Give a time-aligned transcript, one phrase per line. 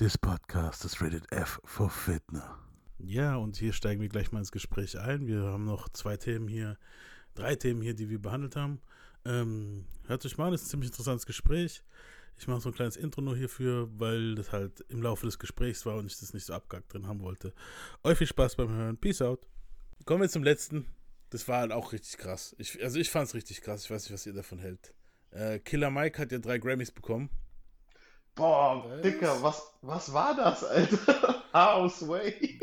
[0.00, 2.56] This podcast is rated F for Fitner.
[2.96, 5.26] Ja, und hier steigen wir gleich mal ins Gespräch ein.
[5.26, 6.78] Wir haben noch zwei Themen hier,
[7.34, 8.80] drei Themen hier, die wir behandelt haben.
[9.26, 11.82] Ähm, hört euch mal an, das ist ein ziemlich interessantes Gespräch.
[12.38, 15.84] Ich mache so ein kleines Intro nur hierfür, weil das halt im Laufe des Gesprächs
[15.84, 17.52] war und ich das nicht so abgackt drin haben wollte.
[18.02, 18.96] Euch viel Spaß beim Hören.
[18.96, 19.46] Peace out.
[20.06, 20.86] Kommen wir zum letzten.
[21.28, 22.56] Das war halt auch richtig krass.
[22.56, 23.84] Ich, also ich fand es richtig krass.
[23.84, 24.94] Ich weiß nicht, was ihr davon hält.
[25.30, 27.28] Äh, Killer Mike hat ja drei Grammys bekommen.
[28.34, 29.02] Boah, was?
[29.02, 31.44] Dicker, was, was war das, Alter?
[31.52, 32.60] House Way.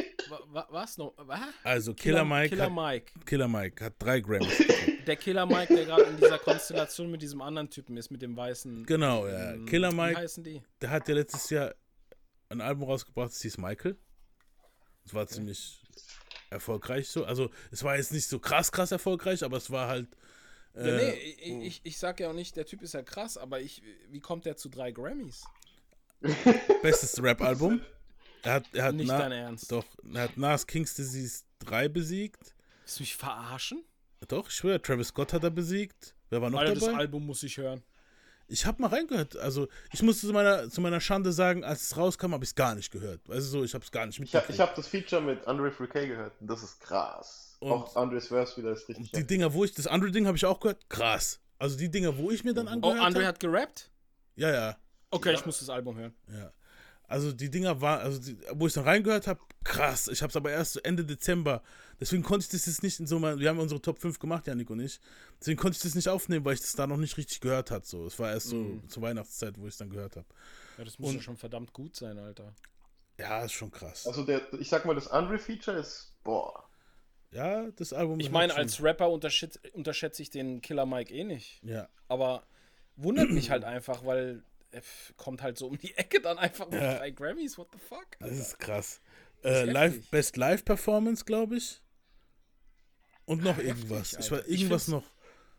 [0.69, 1.13] Was noch?
[1.17, 1.39] Was?
[1.63, 2.49] Also Killer, Killer Mike.
[2.49, 3.13] Killer hat, Mike.
[3.25, 4.63] Killer Mike hat drei Grammys.
[5.07, 8.35] der Killer Mike, der gerade in dieser Konstellation mit diesem anderen Typen ist, mit dem
[8.35, 8.85] weißen.
[8.85, 9.53] Genau, ja.
[9.53, 10.17] Ähm, Killer Mike.
[10.17, 10.61] Wie heißen die?
[10.81, 11.75] Der hat ja letztes Jahr
[12.49, 13.97] ein Album rausgebracht, das hieß Michael.
[15.03, 15.35] Das war okay.
[15.35, 15.81] ziemlich
[16.49, 17.25] erfolgreich so.
[17.25, 20.07] Also es war jetzt nicht so krass, krass erfolgreich, aber es war halt.
[20.75, 23.59] Äh, ja, nee, ich, ich sag ja auch nicht, der Typ ist ja krass, aber
[23.61, 25.43] ich, wie kommt der zu drei Grammys?
[26.81, 27.81] Bestes Rap-Album.
[28.43, 29.71] Er hat, er hat Nicht dein Ernst.
[29.71, 32.55] Doch, er hat Nas King's Disease 3 besiegt.
[32.83, 33.83] Willst du mich verarschen?
[34.27, 36.15] Doch, ich schwöre, Travis Scott hat er besiegt.
[36.29, 36.85] Wer war noch Alter, dabei?
[36.87, 37.83] das Album muss ich hören.
[38.49, 39.35] Ich habe mal reingehört.
[39.37, 42.55] Also, ich musste zu meiner, zu meiner Schande sagen, als es rauskam, habe ich es
[42.55, 43.27] gar nicht gehört.
[43.27, 44.49] Weißt du so, ich habe es gar nicht mitgekriegt.
[44.49, 47.57] Ich habe hab das Feature mit Andre 3K gehört und das ist krass.
[47.59, 49.11] Und auch Andres Verse wieder ist richtig.
[49.11, 51.41] Die Dinger, wo ich, das andere Ding habe ich auch gehört, krass.
[51.59, 53.03] Also die Dinger, wo ich mir dann angehört habe.
[53.03, 53.89] Oh, Andre hat gerappt?
[54.35, 54.77] Ja, ja.
[55.11, 55.35] Okay, ja.
[55.35, 56.13] ich muss das Album hören.
[56.29, 56.51] Ja.
[57.09, 60.09] Also die Dinger waren, also die, wo ich dann reingehört habe, krass.
[60.09, 61.63] Ich habe es aber erst Ende Dezember.
[62.01, 63.39] Deswegen konnte ich das jetzt nicht in so mal.
[63.39, 64.99] Wir haben unsere Top 5 gemacht, Janik und ich.
[65.39, 67.85] Deswegen konnte ich das nicht aufnehmen, weil ich das da noch nicht richtig gehört hat.
[67.85, 68.89] So, es war erst so mhm.
[68.89, 70.25] zur Weihnachtszeit, wo ich es dann gehört habe.
[70.77, 72.53] Ja, das muss und, ja schon verdammt gut sein, Alter.
[73.17, 74.05] Ja, ist schon krass.
[74.05, 76.65] Also der, ich sag mal, das andere Feature ist, boah.
[77.31, 78.19] Ja, das Album.
[78.19, 81.61] Ich meine, als Rapper unterschätze, unterschätze ich den Killer Mike eh nicht.
[81.63, 81.87] Ja.
[82.09, 82.43] Aber
[82.97, 84.43] wundert mich halt einfach, weil
[85.15, 86.97] kommt halt so um die Ecke dann einfach mit ja.
[86.97, 87.57] drei Grammys.
[87.57, 88.07] What the fuck?
[88.19, 88.35] Alter.
[88.35, 89.01] Das ist krass.
[89.43, 91.81] Äh, live, Best Live Performance, glaube ich.
[93.25, 94.13] Und noch heftig, irgendwas.
[94.13, 95.03] Ich war, irgendwas ich noch.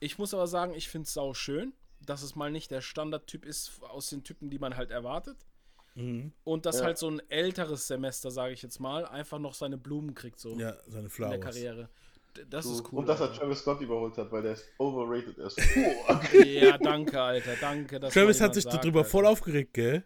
[0.01, 3.45] Ich muss aber sagen, ich finde es sau schön, dass es mal nicht der Standardtyp
[3.45, 5.37] ist aus den Typen, die man halt erwartet.
[5.95, 6.33] Mhm.
[6.45, 6.87] Und dass ja.
[6.87, 10.57] halt so ein älteres Semester, sage ich jetzt mal, einfach noch seine Blumen kriegt, so.
[10.59, 11.35] Ja, seine Flowers.
[11.35, 11.91] In der Karriere
[12.49, 13.01] das so, ist cool.
[13.01, 15.59] Und dass er Travis Scott überholt hat, weil der ist overrated ist.
[16.45, 18.01] ja, danke, Alter, danke.
[18.01, 19.11] Travis hat sich sagt, darüber Alter.
[19.11, 20.05] voll aufgeregt, gell?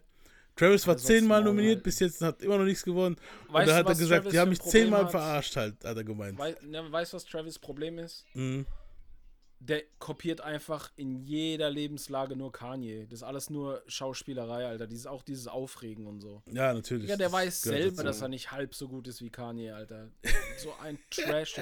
[0.55, 1.83] Travis war zehnmal nominiert, halt.
[1.83, 3.15] bis jetzt hat immer noch nichts gewonnen.
[3.49, 6.03] Weißt und da hat er gesagt, Travis die haben mich zehnmal verarscht, halt, hat er
[6.03, 6.37] gemeint.
[6.37, 8.25] Wei ne, weißt du, was Travis Problem ist?
[8.33, 8.65] Mhm
[9.67, 13.05] der kopiert einfach in jeder Lebenslage nur Kanye.
[13.05, 14.87] Das ist alles nur Schauspielerei, Alter.
[14.87, 16.41] Dieses, auch dieses Aufregen und so.
[16.51, 17.09] Ja, natürlich.
[17.09, 20.09] Ja, der weiß selber, dass er nicht halb so gut ist wie Kanye, Alter.
[20.57, 21.61] so ein Trash.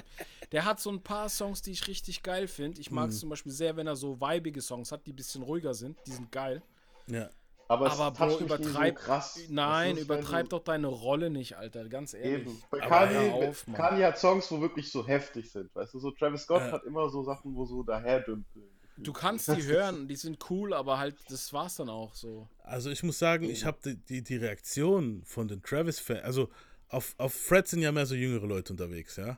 [0.52, 2.82] Der hat so ein paar Songs, die ich richtig geil finde.
[2.82, 3.20] Ich mag es mhm.
[3.20, 5.96] zum Beispiel sehr, wenn er so weibige Songs hat, die ein bisschen ruhiger sind.
[6.08, 6.64] Die sind geil.
[7.08, 7.30] Ja.
[7.72, 9.00] Aber, aber Bro, übertreib.
[9.00, 9.40] So krass.
[9.48, 11.88] Nein, übertreib doch deine Rolle nicht, Alter.
[11.88, 12.42] Ganz ehrlich.
[12.42, 12.62] Eben.
[12.70, 15.74] Bei Kanye, auf, Kanye hat Songs, wo wirklich so heftig sind.
[15.74, 16.72] Weißt du, so Travis Scott äh.
[16.74, 18.66] hat immer so Sachen, wo so daherdümpeln.
[18.98, 22.50] Du kannst die hören, die sind cool, aber halt, das war's dann auch so.
[22.62, 26.50] Also ich muss sagen, ich habe die, die, die, Reaktion von den Travis-Fans, also
[26.90, 29.38] auf, auf Fred sind ja mehr so jüngere Leute unterwegs, ja.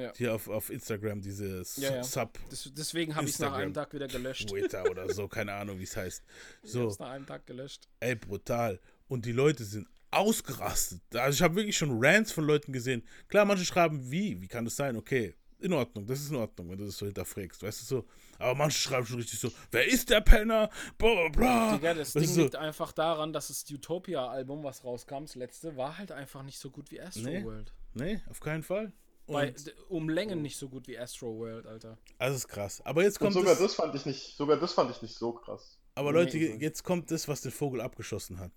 [0.00, 0.12] Ja.
[0.16, 2.04] Hier auf, auf Instagram, diese ja, ja.
[2.04, 2.38] Sub.
[2.48, 4.48] Das, deswegen habe ich es nach einem Tag wieder gelöscht.
[4.48, 6.22] Twitter oder so, keine Ahnung, wie es heißt.
[6.62, 6.88] So.
[6.88, 7.88] Ich nach einem Tag gelöscht.
[8.00, 8.80] Ey, brutal.
[9.08, 11.02] Und die Leute sind ausgerastet.
[11.14, 13.02] Also ich habe wirklich schon Rants von Leuten gesehen.
[13.28, 14.40] Klar, manche schreiben, wie?
[14.40, 14.96] Wie kann das sein?
[14.96, 18.06] Okay, in Ordnung, das ist in Ordnung, wenn du das so hinterfragst, weißt du so.
[18.38, 20.70] Aber manche schreiben schon richtig so, wer ist der Penner?
[20.96, 21.76] Blah, blah.
[21.76, 22.42] Digga, das Ding so.
[22.42, 26.70] liegt einfach daran, dass das Utopia-Album, was rauskam, das letzte, war halt einfach nicht so
[26.70, 27.44] gut wie Astro nee.
[27.44, 27.72] World.
[27.94, 28.92] Nee, auf keinen Fall.
[29.32, 29.54] Bei,
[29.88, 31.98] um Längen nicht so gut wie Astro World, Alter.
[32.18, 32.80] Also ist krass.
[32.84, 33.34] Aber jetzt kommt.
[33.36, 35.78] Und sogar das, das, fand ich nicht, sogar das fand ich nicht so krass.
[35.94, 38.52] Aber Leute, nee, jetzt kommt das, was den Vogel abgeschossen hat.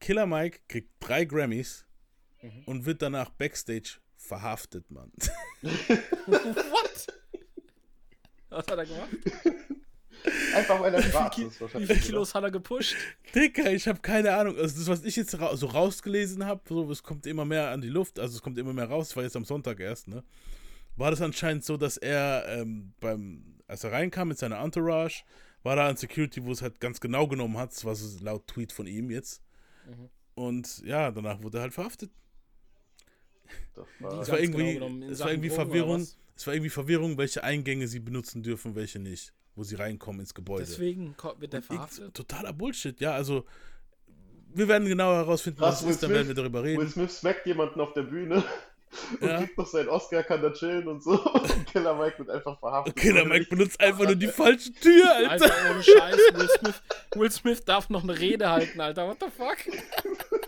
[0.00, 1.86] Killer Mike kriegt drei Grammys
[2.42, 2.62] mhm.
[2.66, 5.12] und wird danach Backstage verhaftet, Mann.
[5.62, 7.06] What?
[8.50, 9.10] Was hat er gemacht?
[10.54, 11.60] Einfach weil er schwarz ist.
[11.60, 12.96] Wie viele Kilos hat er gepusht?
[13.34, 14.56] Dicker, ich habe keine Ahnung.
[14.56, 17.82] Also das, was ich jetzt ra so rausgelesen habe, so, es kommt immer mehr an
[17.82, 20.24] die Luft, also es kommt immer mehr raus, das war jetzt am Sonntag erst, ne?
[20.96, 25.24] War das anscheinend so, dass er ähm, beim, als er reinkam mit seiner Entourage,
[25.62, 28.46] war da ein Security, wo es halt ganz genau genommen hat, das war so laut
[28.46, 29.42] Tweet von ihm jetzt.
[29.86, 30.10] Mhm.
[30.34, 32.10] Und ja, danach wurde er halt verhaftet.
[33.74, 36.06] Das war, es war irgendwie, genau es war irgendwie Verwirrung.
[36.36, 40.34] Es war irgendwie Verwirrung, welche Eingänge sie benutzen dürfen, welche nicht wo sie reinkommen ins
[40.34, 40.64] Gebäude.
[40.64, 42.14] Deswegen wird der verhaftet.
[42.14, 43.44] Totaler Bullshit, ja, also
[44.54, 46.80] wir werden genau herausfinden, was es ist, dann werden wir darüber reden.
[46.80, 48.36] Will Smith smackt jemanden auf der Bühne
[49.20, 49.38] und ja.
[49.38, 51.12] kriegt noch seinen Oscar, kann da chillen und so.
[51.34, 52.96] Und Killer Mike wird einfach verhaftet.
[52.96, 55.44] Killer Mike benutzt einfach nur die falsche Tür, Alter.
[55.44, 56.16] Alter, ohne Scheiß.
[56.34, 56.82] Will Smith,
[57.14, 59.08] Will Smith darf noch eine Rede halten, Alter.
[59.08, 59.58] What the fuck?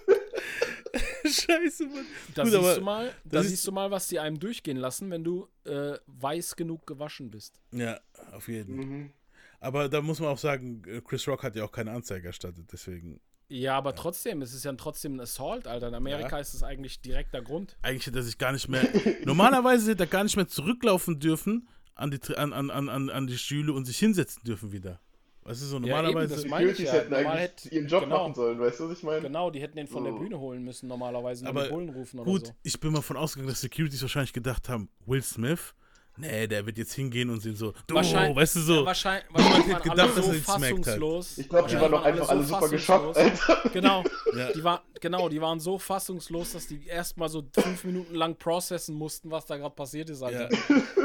[1.25, 2.05] Scheiße, Mann.
[2.35, 4.77] Da, Gut, siehst, du mal, da das ist- siehst du mal, was die einem durchgehen
[4.77, 7.61] lassen, wenn du äh, weiß genug gewaschen bist.
[7.73, 7.99] Ja,
[8.33, 8.77] auf jeden.
[8.77, 9.13] Mhm.
[9.61, 12.67] Aber da muss man auch sagen, äh, Chris Rock hat ja auch keine Anzeige erstattet,
[12.73, 13.21] deswegen.
[13.49, 15.89] Ja, aber trotzdem, es ist ja trotzdem ein Assault, Alter.
[15.89, 16.39] In Amerika Ja.
[16.41, 17.77] ist es eigentlich direkter Grund.
[17.81, 18.83] Eigentlich hätte er sich gar nicht mehr.
[19.25, 23.39] normalerweise hätte er gar nicht mehr zurücklaufen dürfen an die, an, an, an, an die
[23.39, 25.01] Stühle und sich hinsetzen dürfen wieder.
[25.47, 26.35] Weißt du, so eben, normalerweise.
[26.35, 27.01] das meine ich Securities ja.
[27.01, 28.19] hätten Normal eigentlich hätte- ihren Job genau.
[28.23, 29.21] machen sollen, weißt du, was ich meine?
[29.23, 30.19] Genau, die hätten den von der Oh.
[30.19, 31.47] Bühne holen müssen, normalerweise.
[31.47, 32.53] Aber Bullen rufen oder Gut, so.
[32.65, 35.75] ich bin mal von ausgegangen, dass Securities wahrscheinlich gedacht haben, Will Smith,
[36.17, 38.75] nee, der wird jetzt hingehen und sehen so, du, Wahrscheinlich- weißt du so.
[38.81, 40.63] Ja, wahrscheinlich, wahrscheinlich waren gedacht, alle dass so er smackt hat.
[40.85, 41.39] fassungslos.
[41.39, 41.81] Ich glaube, die Ja.
[41.83, 43.71] waren doch einfach alle super geschockt, Alter.
[43.73, 44.05] Genau,
[44.37, 44.53] Ja.
[44.53, 48.95] die war, genau, die waren so fassungslos, dass die erstmal so fünf Minuten lang processen
[48.97, 50.27] mussten, was da gerade passiert ist, ja.
[50.27, 50.49] Alter.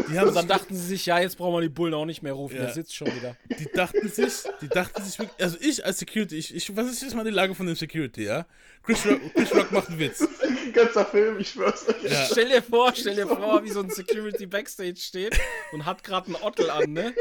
[0.09, 2.21] Die, haben Und dann dachten sie sich, ja, jetzt brauchen wir die Bullen auch nicht
[2.21, 2.63] mehr rufen, Ja.
[2.63, 3.35] der sitzt schon wieder.
[3.59, 7.01] die dachten sich, die dachten sich wirklich, also ich als Security, ich, ich was ist
[7.01, 8.45] jetzt mal die Lage von dem Security, ja?
[8.83, 10.21] Chris Rock, Chris Rock macht einen Witz.
[10.41, 12.03] Ein ganzer Film, ich schwör's euch.
[12.11, 12.25] Ja.
[12.31, 15.39] Stell dir vor, stell dir vor, wie so ein Security Backstage steht
[15.71, 17.13] und hat gerade einen Ottel an, ne?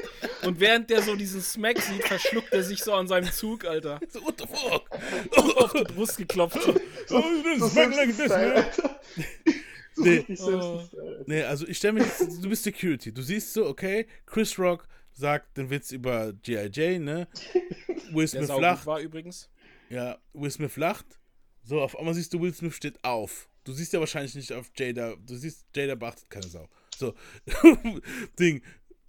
[0.42, 4.00] Und während der so diesen Smack sieht, verschluckt er sich so an seinem Zug, Alter.
[4.08, 4.88] So, what the fuck?
[5.56, 6.58] Auf die Brust geklopft.
[6.66, 7.22] Oh,
[7.58, 8.64] So das like this, man.
[9.94, 10.18] So Nee.
[10.28, 11.24] Simpsons-Style.
[11.26, 13.12] Nee, also ich stelle mir jetzt, du bist Security.
[13.12, 16.70] Du siehst so, okay, Chris Rock sagt den Witz über G.I.
[16.72, 17.28] Jane, ne?
[18.12, 18.86] Will Der Smith saugut lacht.
[18.86, 19.50] war übrigens.
[19.90, 21.06] Ja, Will Smith lacht.
[21.64, 23.48] So, auf einmal siehst du, Will Smith steht auf.
[23.64, 25.14] Du siehst ja wahrscheinlich nicht auf Jada.
[25.26, 26.68] Du siehst, Jada beachtet keine Sau.
[27.00, 27.14] So,
[28.38, 28.62] Ding.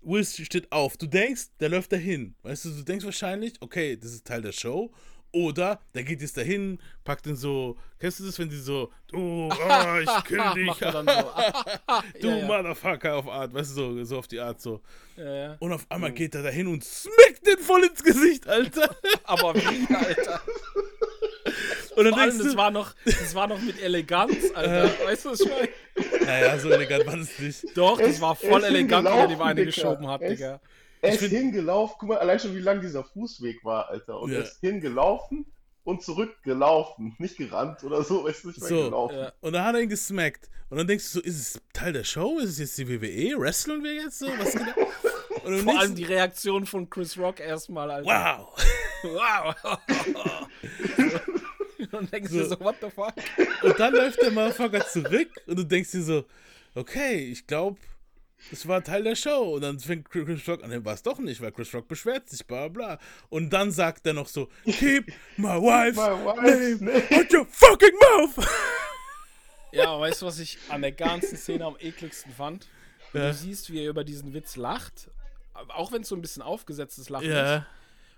[0.03, 0.97] Will steht auf.
[0.97, 2.33] Du denkst, der läuft dahin.
[2.41, 4.91] Weißt du, du denkst wahrscheinlich, okay, das ist Teil der Show.
[5.33, 7.77] Oder der geht jetzt dahin, packt den so.
[7.99, 10.91] Kennst du das, wenn die so, du, ah, ich kill dich, so.
[12.21, 12.45] du ja, ja.
[12.45, 14.81] Motherfucker auf Art, weißt du, so, so auf die Art so.
[15.15, 15.57] Ja, ja.
[15.59, 18.93] Und auf einmal geht er dahin und smackt den voll ins Gesicht, Alter.
[19.23, 20.41] Aber wie, Alter?
[21.95, 24.89] Und dann Vor allem, denkst das du, war noch, das war noch mit Eleganz, Alter.
[25.05, 26.25] Weißt du, was ich meine?
[26.25, 27.65] naja, so elegant war das nicht.
[27.75, 30.59] Doch, das ist- war voll ist elegant, wie er die Beine geschoben hat, ist- Digga.
[31.03, 34.19] Er ist hingelaufen, guck mal allein schon, wie lang dieser Fußweg war, Alter.
[34.19, 34.37] Und Ja.
[34.37, 35.45] er ist hingelaufen
[35.83, 37.15] und zurückgelaufen.
[37.17, 38.83] Nicht gerannt oder so, weißt du, nicht mehr So.
[38.85, 39.17] gelaufen.
[39.17, 39.31] Ja.
[39.41, 40.49] Und dann hat er ihn gesmackt.
[40.69, 42.37] Und dann denkst du so, ist es Teil der Show?
[42.39, 43.37] Ist es jetzt die WWE?
[43.39, 44.27] Wrestlen wir jetzt so?
[44.37, 44.61] Was geht
[45.41, 48.07] Vor allem nächsten, die Reaktion von Chris Rock erstmal, Alter.
[48.07, 48.63] wow.
[49.03, 49.55] Wow.
[51.97, 52.49] Und denkst du So.
[52.49, 53.13] so, what the fuck?
[53.63, 56.25] Und dann läuft der Motherfucker zurück und du denkst dir so,
[56.75, 57.79] okay, ich glaube,
[58.49, 59.55] das war Teil der Show.
[59.55, 62.29] Und dann fängt Chris Rock an, nee, war es doch nicht, weil Chris Rock beschwert
[62.29, 62.97] sich, bla bla.
[63.29, 67.19] Und dann sagt er noch so, keep my wife's My wife's name name.
[67.19, 68.47] out your fucking mouth.
[69.73, 72.67] Ja, weißt du, was ich an der ganzen Szene am ekligsten fand?
[73.13, 73.27] Ja.
[73.29, 75.09] Du siehst, wie er über diesen Witz lacht,
[75.53, 77.63] auch wenn es so ein bisschen aufgesetztes Lachen ist.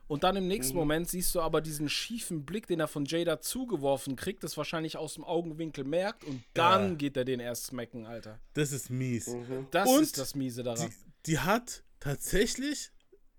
[0.08, 3.40] Und dann im nächsten Moment siehst du aber diesen schiefen Blick, den er von Jada
[3.40, 6.96] zugeworfen kriegt, das wahrscheinlich aus dem Augenwinkel merkt und dann Ja.
[6.96, 8.40] geht er den erst smacken, Alter.
[8.54, 9.30] das ist mies.
[9.72, 10.90] Das Und ist das Miese daran.
[10.90, 12.92] die, die hat tatsächlich,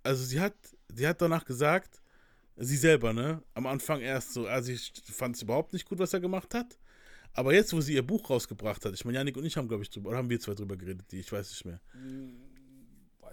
[0.03, 0.55] also sie hat,
[0.91, 2.01] die hat danach gesagt,
[2.57, 3.43] sie selber, ne?
[3.53, 6.79] Am Anfang erst so, also ich fand es überhaupt nicht gut, was er gemacht hat.
[7.37, 9.83] Aber jetzt, wo sie ihr Buch rausgebracht hat, ich meine, Janik und ich haben, glaube
[9.83, 11.81] ich, drüber, oder haben wir zwei drüber geredet, die, ich weiß nicht mehr.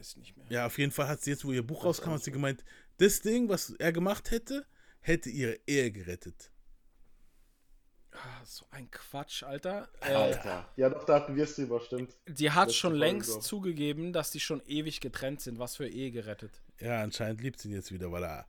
[0.02, 0.48] Weiß nicht mehr.
[0.50, 2.64] Ja, auf jeden Fall hat sie jetzt, wo ihr Buch rauskam, hat sie gemeint,
[2.98, 4.66] das Ding, was er gemacht hätte,
[5.00, 6.52] hätte ihre Ehe gerettet.
[8.14, 9.88] Ah, so ein Quatsch, Alter.
[10.02, 10.68] Äh, Alter.
[10.76, 12.18] Ja, doch, da hatten wir es drüber, stimmt.
[12.28, 13.44] die hat Letzte schon Folge, längst glaub.
[13.44, 15.60] zugegeben, dass die schon ewig getrennt sind.
[15.60, 16.62] Was für Ehe gerettet.
[16.80, 18.48] Ja, anscheinend liebt sie ihn jetzt wieder, weil er.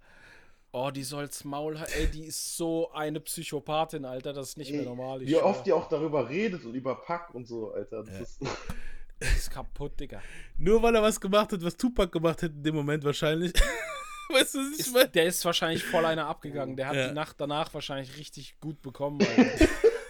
[0.72, 4.32] Oh, die soll's Maul ha- Ey, die ist so eine Psychopathin, Alter.
[4.32, 5.20] Das ist nicht mehr Ey, normal.
[5.22, 5.44] Ich Wie schwör.
[5.44, 8.02] oft die auch darüber redet und über Pack und so, Alter.
[8.04, 8.20] Das Ja.
[8.20, 8.38] ist,
[9.24, 10.20] ist kaputt, Digga.
[10.58, 13.52] Nur weil er was gemacht hat, was Tupac gemacht hätte in dem Moment wahrscheinlich.
[14.30, 15.08] weißt du, was ich Ist, meine?
[15.08, 16.76] der ist wahrscheinlich voll einer abgegangen.
[16.76, 17.08] Der hat Ja.
[17.08, 19.18] die Nacht danach wahrscheinlich richtig gut bekommen.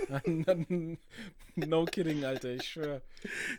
[1.56, 3.02] no kidding, Alter, ich schwör.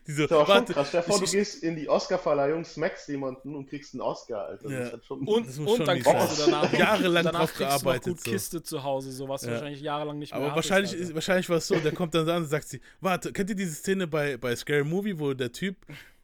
[0.08, 0.88] Diese, ist aber schon warte, krass.
[0.90, 4.46] Stell dir vor, ich- du gehst in die Oscar-Verleihung, smackst jemanden und kriegst einen Oscar,
[4.48, 4.70] Alter.
[4.70, 4.78] Ja.
[4.80, 5.20] Das ist halt schon.
[5.28, 8.24] Und, Das und schon dann kriegst du danach Jahrelang danach drauf kriegst du gearbeitet, gut
[8.24, 8.32] so.
[8.32, 9.52] Kiste zu Hause, so was Ja.
[9.52, 12.28] wahrscheinlich jahrelang nicht mehr Aber hattest, wahrscheinlich, ist, wahrscheinlich war es so, der kommt dann
[12.30, 15.52] an und sagt sie, warte, kennt ihr diese Szene bei, bei Scary Movie, wo der
[15.52, 15.76] Typ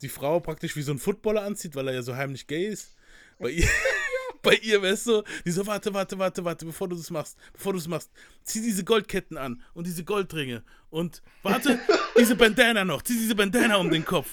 [0.01, 2.95] die Frau praktisch wie so ein Footballer anzieht, weil er ja so heimlich gay ist?
[3.37, 3.67] Bei ihr,
[4.41, 7.73] bei ihr wär's so, die so, warte, warte, warte, warte, bevor du das machst, bevor
[7.73, 8.09] du es machst,
[8.43, 11.79] zieh diese Goldketten an und diese Goldringe und warte,
[12.17, 14.29] diese Bandana noch, zieh diese Bandana um den Kopf.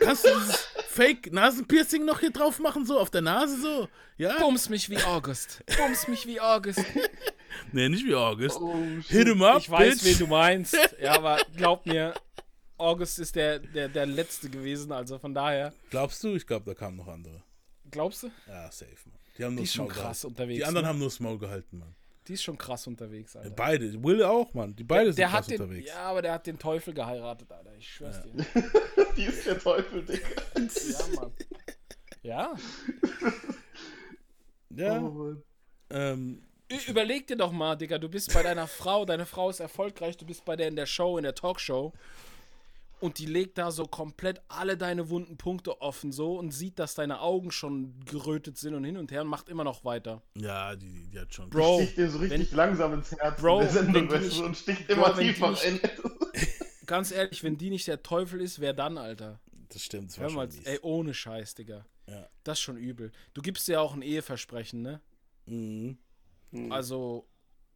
[0.00, 3.88] Kannst du dieses Fake-Nasenpiercing noch hier drauf machen, so auf der Nase so?
[4.16, 4.38] Ja?
[4.38, 5.62] Bums mich wie August.
[5.76, 6.84] Bums mich wie August.
[7.72, 8.58] Nee, nicht wie August.
[8.60, 8.76] Oh,
[9.08, 10.04] Hit him up, Ich weiß, bitch.
[10.04, 10.76] wen du meinst.
[11.00, 12.12] Ja, aber glaub mir,
[12.76, 15.72] August ist der, der, der letzte gewesen, also von daher.
[15.90, 16.34] Glaubst du?
[16.36, 17.42] Ich glaube, da kamen noch andere.
[17.90, 18.30] Glaubst du?
[18.46, 19.18] Ja, safe, man.
[19.38, 20.26] Die haben nur Die ist schon Small krass gehalten.
[20.34, 20.56] unterwegs.
[20.58, 20.88] Die anderen ne?
[20.88, 21.94] haben nur Small gehalten, Mann.
[22.26, 23.50] Die ist schon krass unterwegs, Alter.
[23.50, 24.02] Beide.
[24.02, 24.76] Will auch, Mann.
[24.76, 25.88] Die beide der, sind der krass hat den, unterwegs.
[25.88, 27.74] Ja, aber der hat den Teufel geheiratet, Alter.
[27.78, 28.32] Ich schwör's Ja.
[28.32, 28.44] dir.
[29.16, 30.28] Die ist der Teufel, Digga.
[30.56, 31.32] Ja, Mann.
[32.22, 32.54] Ja.
[34.70, 35.00] Ja.
[35.00, 35.42] Oh, Mann.
[35.90, 36.42] Ähm,
[36.86, 40.26] Überleg dir doch mal, Digga, du bist bei deiner Frau, deine Frau ist erfolgreich, du
[40.26, 41.94] bist bei der in der Show, in der Talkshow
[43.00, 46.94] und die legt da so komplett alle deine wunden Punkte offen so und sieht, dass
[46.94, 50.22] deine Augen schon gerötet sind und hin und her und macht immer noch weiter.
[50.34, 51.50] ja, die, die hat schon.
[51.50, 54.14] Bro, sticht dir so richtig wenn- langsam ins Herz Bro, in der Sendung, wenn die
[54.14, 55.80] weißt nicht- du, und sticht Bro, immer die tiefer nicht- rein.
[56.86, 59.40] Ganz ehrlich, wenn die nicht der Teufel ist, wer dann, Alter?
[59.70, 61.84] Das stimmt, das Hör mal, ey, ohne Scheiß, Digga.
[62.06, 62.26] Ja.
[62.44, 63.12] Das ist schon übel.
[63.34, 65.00] Du gibst dir ja auch ein Eheversprechen, ne?
[65.44, 65.98] Mhm.
[66.70, 67.28] Also,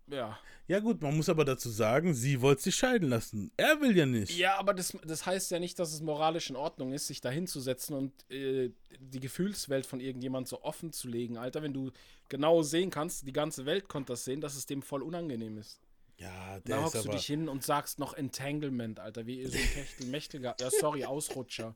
[0.09, 0.39] ja.
[0.69, 3.51] Ja gut, man muss aber dazu sagen, sie wollte sich scheiden lassen.
[3.57, 4.37] Er will ja nicht.
[4.37, 7.31] Ja, aber das, das heißt ja nicht, dass es moralisch in Ordnung ist, sich da
[7.31, 11.63] hinzusetzen und äh, die Gefühlswelt von irgendjemand so offen zu legen, Alter.
[11.63, 11.91] Wenn du
[12.29, 15.81] genau sehen kannst, die ganze Welt konnte das sehen, dass es dem voll unangenehm ist.
[16.17, 19.65] Ja, der ist hockst du dich hin und sagst noch Entanglement, Alter, wie so ein
[19.75, 20.55] Techtelmächtiger.
[20.61, 21.75] Ja, sorry, Ausrutscher.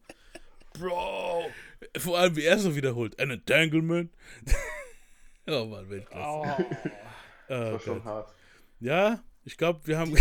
[0.79, 1.47] Bro!
[1.97, 3.19] Vor allem, wie er so wiederholt.
[3.19, 4.13] Ein Entanglement.
[5.49, 6.65] oh Mann, Weltklasse.
[6.85, 6.89] Oh.
[7.49, 8.05] Oh, Das war schon Gott.
[8.05, 8.35] hart.
[8.81, 10.15] Ja, ich glaube, wir haben,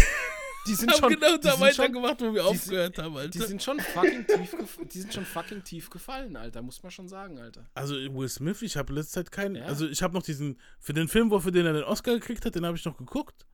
[0.67, 3.13] Die sind haben schon, genau die da sind schon, weitergemacht, wo wir die aufgehört haben,
[3.13, 3.47] die Alter.
[3.47, 4.55] sind schon fucking tief,
[4.93, 7.65] die sind schon fucking tief gefallen, Alter, muss man schon sagen, Alter.
[7.73, 9.55] Also Will Smith, ich habe letzte Zeit keinen.
[9.55, 9.65] Ja.
[9.65, 10.59] Also ich habe noch diesen.
[10.79, 12.97] Für den Film, wo für den er den Oscar gekriegt hat, den habe ich noch
[12.97, 13.45] geguckt.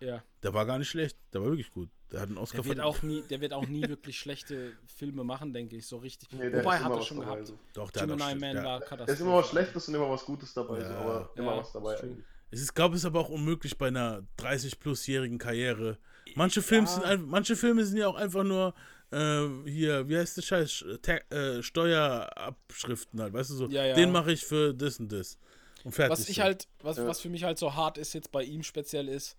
[0.00, 0.22] Ja.
[0.42, 1.16] Der war gar nicht schlecht.
[1.32, 1.90] Der war wirklich gut.
[2.10, 2.96] Der hat einen Oscar Der wird, verdient.
[2.98, 6.32] auch nie, der wird auch nie wirklich schlechte Filme machen, denke ich, so richtig.
[6.32, 7.46] Nee, der Wobei hat er schon dabei, gehabt.
[7.48, 7.58] so.
[7.74, 8.64] Doch, der hat Gemini schlecht- Man ja.
[8.64, 9.12] war Da Katastrophe.
[9.12, 10.98] ist immer was Schlechtes und immer was Gutes dabei, so, Ja.
[11.00, 12.00] aber immer was dabei.
[12.00, 12.24] eigentlich.
[12.50, 15.98] Es ist, glaube ich, aber auch unmöglich bei einer 30-plus-jährigen Karriere.
[16.34, 17.10] Manche Filme, Ja.
[17.16, 18.74] sind, manche Filme sind ja auch einfach nur
[19.12, 20.84] äh, hier, wie heißt der Scheiß?
[21.30, 23.68] Äh, Steuerabschriften halt, weißt du so.
[23.68, 23.94] Ja, ja.
[23.94, 25.38] Den mache ich für das und das.
[25.84, 26.12] Und fertig.
[26.12, 26.42] Was ich so.
[26.42, 27.06] halt, was, Ja.
[27.06, 29.36] was für mich halt so hart ist jetzt bei ihm speziell ist,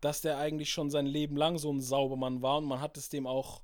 [0.00, 3.08] dass der eigentlich schon sein Leben lang so ein Saubermann war und man hat es
[3.08, 3.62] dem auch,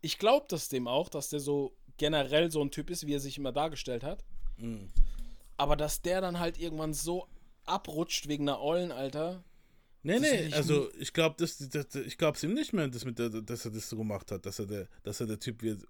[0.00, 3.20] ich glaube das dem auch, dass der so generell so ein Typ ist, wie er
[3.20, 4.24] sich immer dargestellt hat.
[4.56, 4.88] Mhm.
[5.56, 7.26] Aber dass der dann halt irgendwann so
[7.68, 9.42] abrutscht wegen einer Ollen, Alter.
[10.02, 12.88] Nee, Das nee, ich also ich glaube, das, das, ich glaube es ihm nicht mehr,
[12.88, 15.38] dass, mit der, dass er das so gemacht hat, dass er der, dass er der
[15.40, 15.82] Typ wird.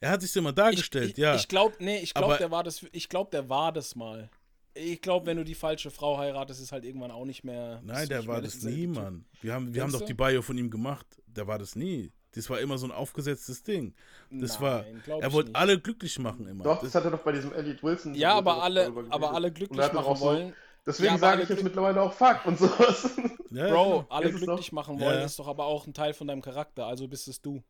[0.00, 1.34] Er hat sich so immer dargestellt, ich, ja.
[1.34, 4.30] Ich glaube, nee, ich glaube, der war das, ich glaube, der war das mal.
[4.74, 7.80] Ich glaube, wenn du die falsche Frau heiratest, ist halt irgendwann auch nicht mehr.
[7.84, 8.86] Nein, der war das nie.
[8.86, 9.24] Mann.
[9.42, 11.06] Wir haben, wir haben doch die Bio von ihm gemacht.
[11.26, 12.12] Der war das nie.
[12.32, 13.94] Das war immer so ein aufgesetztes Ding.
[14.30, 16.62] Das war, Nein, glaub er ich wollte alle glücklich machen immer.
[16.62, 18.14] Doch, das, das hat er doch bei diesem Elliot Wilson.
[18.14, 20.54] Ja, aber alle, aber alle glücklich er machen auch so- wollen.
[20.88, 23.10] Deswegen Ja, sage ich jetzt mittlerweile auch Fuck und sowas.
[23.50, 24.06] ja, Bro, genau.
[24.08, 24.72] alle glücklich doch?
[24.72, 25.24] machen wollen, ja.
[25.26, 27.62] ist doch aber auch ein Teil von deinem Charakter, also bist es du.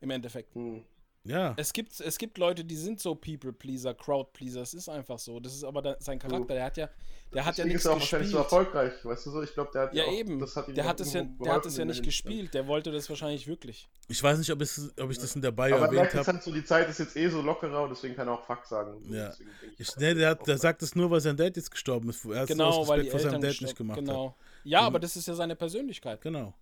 [0.00, 0.52] Im Endeffekt.
[0.56, 0.84] Hm.
[1.24, 5.38] Ja, Es gibt, es gibt Leute, die sind so People-Pleaser, Crowd-Pleaser, es ist einfach so.
[5.38, 6.88] Das ist aber da, sein Charakter, der hat ja,
[7.32, 8.60] der hat ja nichts ist er auch wahrscheinlich so gespielt.
[8.64, 9.42] erfolgreich, weißt du so?
[9.42, 10.40] Ich glaube, der hat Ja, auch, eben.
[10.40, 12.90] Das hat ihm der hat es ja, der hat es ja nicht gespielt, der wollte
[12.90, 13.88] das wahrscheinlich wirklich.
[14.08, 16.26] ich weiß nicht, ob, es, ob ich das in der Bio Aber er erwähnt habe.
[16.26, 18.66] halt so, die Zeit ist jetzt eh so lockerer und deswegen kann er auch Fuck
[18.66, 19.00] sagen.
[19.12, 19.32] Ja.
[19.78, 22.24] Ich, nee, der, er hat, der sagt es nur, weil sein Dad jetzt gestorben ist.
[22.24, 24.30] Er hat es Genau, weil die vor seinem Dad nicht gemacht genau.
[24.30, 24.34] hat.
[24.64, 24.86] Ja, Mhm.
[24.88, 26.20] aber das ist ja seine Persönlichkeit.
[26.20, 26.52] Genau.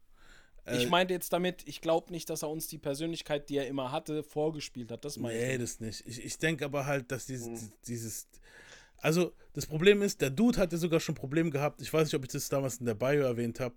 [0.67, 3.67] Ich Äh, meinte jetzt damit, ich glaube nicht, dass er uns die Persönlichkeit, die er
[3.67, 5.05] immer hatte, vorgespielt hat.
[5.05, 5.61] Das meine Nee, ich.
[5.61, 6.07] das nicht.
[6.07, 7.73] Ich, ich denke aber halt, dass dieses, Hm.
[7.87, 8.29] dieses.
[8.99, 11.81] Also, das Problem ist, der Dude hatte sogar schon Probleme gehabt.
[11.81, 13.75] Ich weiß nicht, ob ich das damals in der Bio erwähnt habe.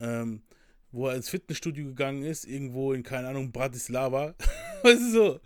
[0.00, 0.42] Ähm,
[0.90, 4.34] wo er ins Fitnessstudio gegangen ist, irgendwo in, keine Ahnung, Bratislava.
[4.82, 5.40] weißt du so?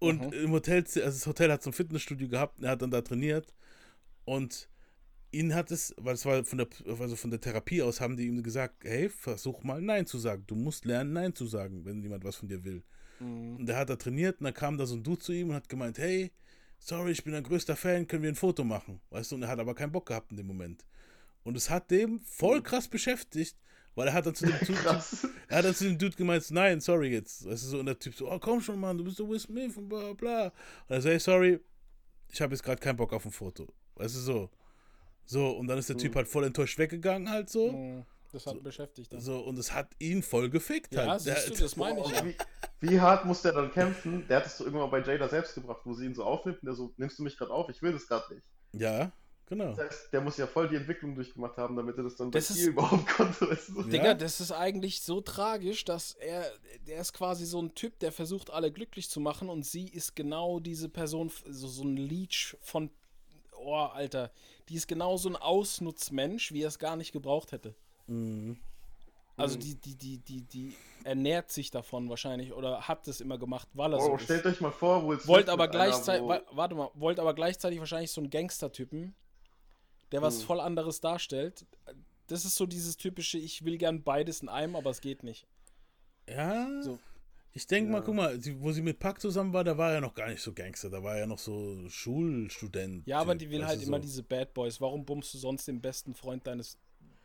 [0.00, 0.32] Und Mhm.
[0.32, 3.02] im Hotel, also das Hotel hat so ein Fitnessstudio gehabt, und er hat dann da
[3.02, 3.52] trainiert.
[4.24, 4.68] Und
[5.30, 8.26] ihn hat es, weil es war von der, also von der Therapie aus, haben die
[8.26, 10.44] ihm gesagt, hey, versuch mal Nein zu sagen.
[10.46, 12.82] Du musst lernen, Nein zu sagen, wenn jemand was von dir will.
[13.20, 13.56] Mhm.
[13.56, 15.54] Und der hat da trainiert und dann kam da so ein Dude zu ihm und
[15.54, 16.32] hat gemeint, hey,
[16.78, 19.00] sorry, ich bin dein größter Fan, können wir ein Foto machen?
[19.10, 20.84] Weißt du, und er hat aber keinen Bock gehabt in dem Moment.
[21.42, 23.56] Und es hat dem voll krass beschäftigt,
[23.94, 25.02] weil er hat dann zu dem Dude,
[25.48, 27.46] er hat dann zu dem Dude gemeint, nein, sorry jetzt.
[27.46, 29.38] Weißt du, so, und der Typ so, oh komm schon, Mann, du bist der Will
[29.38, 30.46] Smith und bla bla.
[30.46, 31.60] Und er so, hey, sorry,
[32.30, 33.66] ich habe jetzt gerade keinen Bock auf ein Foto.
[33.96, 34.50] Weißt du, so.
[35.30, 37.70] So, und dann ist der Typ halt voll enttäuscht weggegangen halt so.
[37.72, 38.04] Mhm.
[38.32, 39.12] Das hat beschäftigt.
[39.12, 39.20] Dann.
[39.20, 41.20] So, und es hat ihn voll gefickt Ja, halt.
[41.22, 42.36] siehst du, das meine ich wie,
[42.80, 44.26] wie hart muss der dann kämpfen?
[44.28, 46.66] Der hat es doch irgendwann bei Jada selbst gebracht, wo sie ihn so aufnimmt und
[46.66, 47.68] der so, nimmst du mich gerade auf?
[47.70, 48.44] Ich will das gerade nicht.
[48.72, 49.12] ja,
[49.46, 49.70] genau.
[49.74, 52.48] Das heißt, der muss ja voll die Entwicklung durchgemacht haben, damit er das dann Das
[52.48, 53.48] bei ist- ihr überhaupt konnte.
[53.50, 53.82] Weißt du?
[53.84, 54.14] Digga, Ja.
[54.14, 56.44] das ist eigentlich so tragisch, dass er,
[56.86, 60.14] der ist quasi so ein Typ, der versucht, alle glücklich zu machen und sie ist
[60.16, 62.90] genau diese Person, so, so ein Leech von,
[63.60, 64.30] oh, Alter,
[64.68, 67.74] die ist genau so ein Ausnutzmensch, wie er es gar nicht gebraucht hätte.
[68.06, 68.58] Mhm.
[69.36, 70.74] Also die, die, die, die, die
[71.04, 74.54] ernährt sich davon wahrscheinlich oder hat es immer gemacht, weil er Oh, so stellt ist.
[74.54, 77.34] euch mal vor, Will Smith Wollt aber einer, gleichzeitig, wo- wa- warte mal, wollt aber
[77.34, 79.14] gleichzeitig wahrscheinlich so einen Gangster-Typen,
[80.10, 80.42] der was mhm.
[80.46, 81.66] voll anderes darstellt.
[82.26, 85.46] Das ist so dieses typische, ich will gern beides in einem, aber es geht nicht.
[86.28, 86.82] Ja.
[86.82, 86.98] So.
[87.52, 87.98] Ich denke ja.
[87.98, 90.40] mal, guck mal, wo sie mit Pack zusammen war, da war er noch gar nicht
[90.40, 93.06] so Gangster, da war er noch so Schulstudent.
[93.06, 94.02] Ja, aber die will halt immer so.
[94.02, 94.80] diese Bad Boys.
[94.80, 96.78] Warum bummst du sonst den besten Freund deines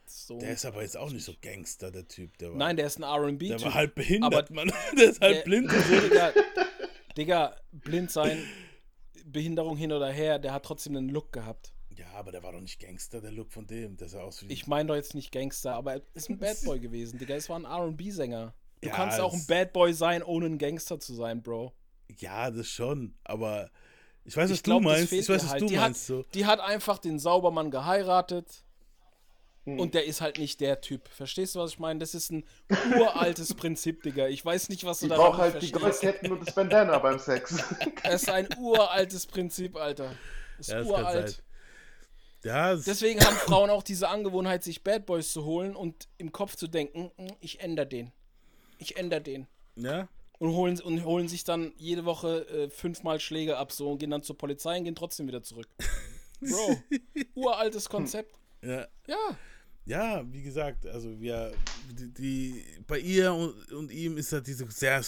[0.06, 0.44] Sohns?
[0.44, 2.38] Der ist aber jetzt auch nicht so Gangster, der Typ.
[2.38, 3.40] Der war, Nein, der ist ein RB.
[3.40, 4.72] Der war halt behindert, aber Mann.
[4.98, 5.72] Der ist halt der, blind.
[5.72, 6.34] Digga,
[7.18, 8.44] Digga, blind sein,
[9.26, 11.74] Behinderung hin oder her, der hat trotzdem einen Look gehabt.
[11.96, 13.98] Ja, aber der war doch nicht Gangster, der Look von dem.
[13.98, 14.52] Der sah aus wie.
[14.52, 17.36] Ich meine doch jetzt nicht Gangster, aber er ist ein Bad Boy gewesen, Digga.
[17.36, 18.54] Es war ein RB-Sänger.
[18.84, 21.72] Du ja, kannst auch ein Bad Boy sein, ohne ein Gangster zu sein, Bro.
[22.18, 23.70] Ja, das schon, aber
[24.26, 25.14] ich weiß, was ich glaub, du meinst.
[25.14, 25.62] Ich weiß, was halt.
[25.62, 26.02] du die meinst.
[26.02, 26.26] Hat, so.
[26.34, 28.66] Die hat einfach den Saubermann geheiratet.
[29.66, 29.80] Hm.
[29.80, 31.08] Und der ist halt nicht der Typ.
[31.08, 32.00] Verstehst du, was ich meine?
[32.00, 32.44] Das ist ein
[32.98, 34.28] uraltes Prinzip, Digga.
[34.28, 35.76] Ich weiß nicht, was du da brauchst halt verstehst.
[35.76, 37.64] die Goldketten und das Bandana beim Sex.
[38.04, 40.12] Es ist ein uraltes Prinzip, Alter.
[40.58, 41.44] Das ist ja, das uralt.
[42.44, 46.58] Ja, Deswegen haben Frauen auch diese Angewohnheit, sich Bad Boys zu holen und im Kopf
[46.58, 48.12] zu denken, hm, ich ändere den
[48.84, 49.48] ich ändere den.
[49.76, 50.08] Ja.
[50.40, 54.10] Und holen, und holen sich dann jede Woche äh, fünfmal Schläge ab so und gehen
[54.10, 55.70] dann zur Polizei und gehen trotzdem wieder zurück.
[56.42, 56.78] Bro,
[57.36, 58.40] uraltes Konzept.
[58.62, 58.88] Ja.
[59.08, 59.38] Ja.
[59.86, 61.54] Ja, wie gesagt, also wir,
[61.92, 65.02] die, die bei ihr und, und, ihm ist halt diese sehr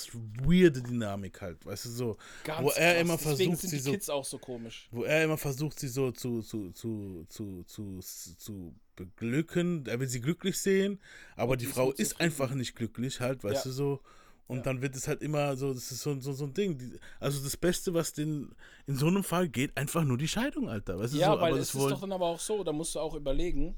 [0.43, 3.01] weirde Dynamik halt, weißt du so, Ganz wo er krass.
[3.01, 4.89] immer versucht, sie so, Kids auch so komisch.
[4.91, 10.07] wo er immer versucht, sie so zu zu zu zu zu, zu beglücken, er will
[10.07, 10.99] sie glücklich sehen,
[11.35, 13.69] aber und die Frau ist einfach nicht glücklich halt, weißt ja.
[13.69, 14.01] du so.
[14.47, 14.63] Und ja.
[14.63, 16.99] dann wird es halt immer so, das ist so, so, so ein Ding.
[17.19, 18.53] also das Beste, was den,
[18.85, 20.99] in so einem Fall geht, einfach nur die Scheidung, Alter.
[20.99, 23.15] Weißt ja, so, weil es ist doch dann aber auch so, da musst du auch
[23.15, 23.75] überlegen,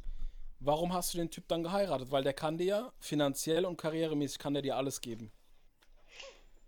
[0.60, 2.12] warum hast du den Typ dann geheiratet?
[2.12, 5.32] Weil der kann dir ja finanziell und karrieremäßig kann der dir alles geben.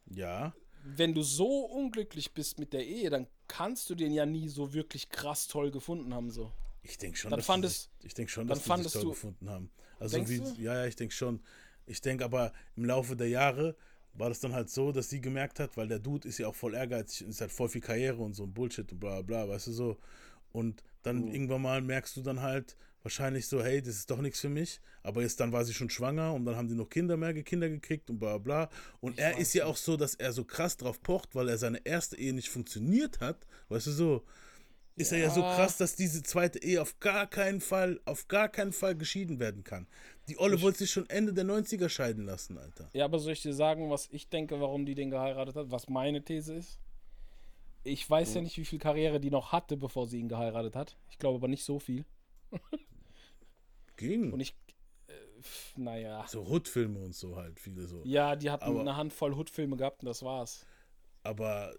[0.06, 0.54] Ja.
[0.84, 4.74] Wenn du so unglücklich bist mit der Ehe, dann kannst du den ja nie so
[4.74, 6.54] wirklich krass toll gefunden haben, so.
[6.82, 9.70] Ich denke schon, dann dass fandest, ich denke schon, dass die toll du, gefunden haben.
[10.00, 10.56] Also wie, du?
[10.58, 11.42] ja, ja, ich denke schon.
[11.86, 13.76] Ich denke aber im Laufe der Jahre
[14.14, 16.56] war das dann halt so, dass sie gemerkt hat, weil der Dude ist ja auch
[16.56, 19.48] voll ehrgeizig und ist halt voll viel Karriere und so ein Bullshit und bla bla,
[19.48, 19.98] weißt du so.
[20.52, 21.32] Und dann mhm.
[21.32, 24.80] irgendwann mal merkst du dann halt, wahrscheinlich so, hey, das ist doch nichts für mich.
[25.04, 27.70] Aber jetzt dann war sie schon schwanger und dann haben die noch Kinder mehr Kinder
[27.70, 28.70] gekriegt und bla bla.
[29.00, 31.58] Und ich er ist ja auch so, dass er so krass drauf pocht, weil er
[31.58, 33.46] seine erste Ehe nicht funktioniert hat.
[33.70, 34.26] Weißt du so,
[35.00, 35.18] ist ja.
[35.18, 38.74] er ja so krass, dass diese zweite Ehe auf gar keinen Fall, auf gar keinen
[38.74, 39.88] Fall geschieden werden kann.
[40.28, 42.90] Die Olle ich wollte sich schon Ende der 90er scheiden lassen, Alter.
[42.94, 45.72] Ja, aber soll ich dir sagen, was ich denke, warum die den geheiratet hat?
[45.72, 46.80] Was meine These ist?
[47.84, 48.36] Ich weiß mhm.
[48.36, 50.98] ja nicht, wie viel Karriere die noch hatte, bevor sie ihn geheiratet hat.
[51.10, 52.06] Ich glaube aber nicht so viel.
[53.96, 54.34] Ging.
[54.34, 54.54] Und ich,
[55.08, 55.14] äh,
[55.78, 56.26] naja.
[56.28, 58.02] So Hood-Filme und so halt, viele so.
[58.04, 60.66] Ja, die hatten aber, eine Handvoll Hood-Filme gehabt und das war's.
[61.24, 61.74] Aber.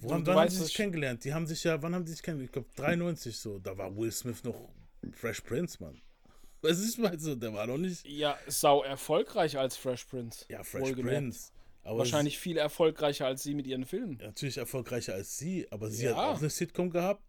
[0.00, 1.24] Woran, wann haben sie sich kennengelernt?
[1.24, 2.50] Die haben sich ja, wann haben die sich kennengelernt?
[2.50, 3.58] Ich glaube 93 so.
[3.58, 4.68] Da war Will Smith noch
[5.12, 6.00] Fresh Prince, Mann.
[6.62, 7.34] Was ist mal so?
[7.34, 8.06] Der war noch nicht.
[8.06, 10.46] Ja, sau erfolgreich als Fresh Prince.
[10.48, 11.50] Ja, Fresh Prince.
[11.82, 14.18] Aber Wahrscheinlich viel erfolgreicher als sie mit ihren Filmen.
[14.18, 16.16] Ja, natürlich erfolgreicher als sie, aber sie ja.
[16.16, 17.22] hat auch eine Sitcom gehabt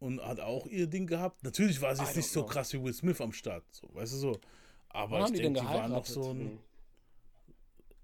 [0.00, 1.44] und hat auch ihr Ding gehabt.
[1.44, 2.42] Natürlich war sie jetzt nicht know.
[2.42, 4.40] so krass wie Will Smith am Start, so, weißt du so.
[4.88, 6.58] Aber wann ich denke, die, die waren noch so ein.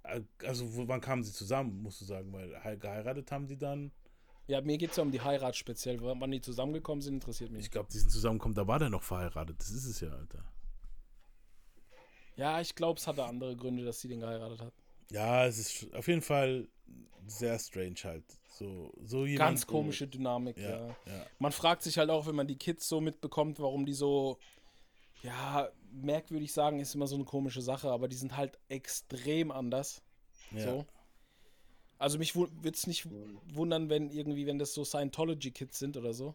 [0.04, 3.92] Äh, also, wann kamen sie zusammen, musst du sagen, weil geheiratet haben die dann.
[4.48, 6.00] Ja, mir geht es ja um die Heirat speziell.
[6.00, 7.66] Wann die zusammengekommen sind, interessiert mich.
[7.66, 9.60] Ich glaube, die sind zusammengekommen, da war der noch verheiratet.
[9.60, 10.44] Das ist es ja, Alter.
[12.36, 14.72] Ja, ich glaube, es hatte andere Gründe, dass sie den geheiratet hat.
[15.10, 16.68] Ja, es ist auf jeden Fall
[17.26, 18.24] sehr strange halt.
[18.48, 20.86] So, so jemand, Ganz komische Dynamik, ja, ja.
[21.06, 24.38] ja, Man fragt sich halt auch, wenn man die Kids so mitbekommt, warum die so,
[25.22, 30.02] ja, merkwürdig sagen, ist immer so eine komische Sache, aber die sind halt extrem anders.
[30.50, 30.64] Ja.
[30.64, 30.86] So.
[31.98, 33.08] Also mich würde es nicht
[33.52, 36.34] wundern, wenn irgendwie, wenn das so Scientology-Kids sind oder so.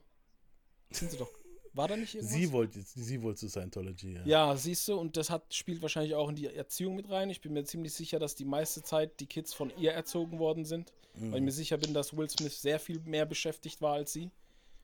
[0.91, 1.29] Sind sie doch
[1.77, 2.35] war da nicht irgendwas?
[2.35, 4.25] Sie wollte sie wollte zu Scientology, ja.
[4.25, 7.29] Ja, siehst du, und das hat, spielt wahrscheinlich auch in die Erziehung mit rein.
[7.29, 10.65] Ich bin mir ziemlich sicher, dass die meiste Zeit die Kids von ihr erzogen worden
[10.65, 10.91] sind.
[11.13, 11.31] Mhm.
[11.31, 14.31] Weil ich mir sicher bin, dass Will Smith sehr viel mehr beschäftigt war als sie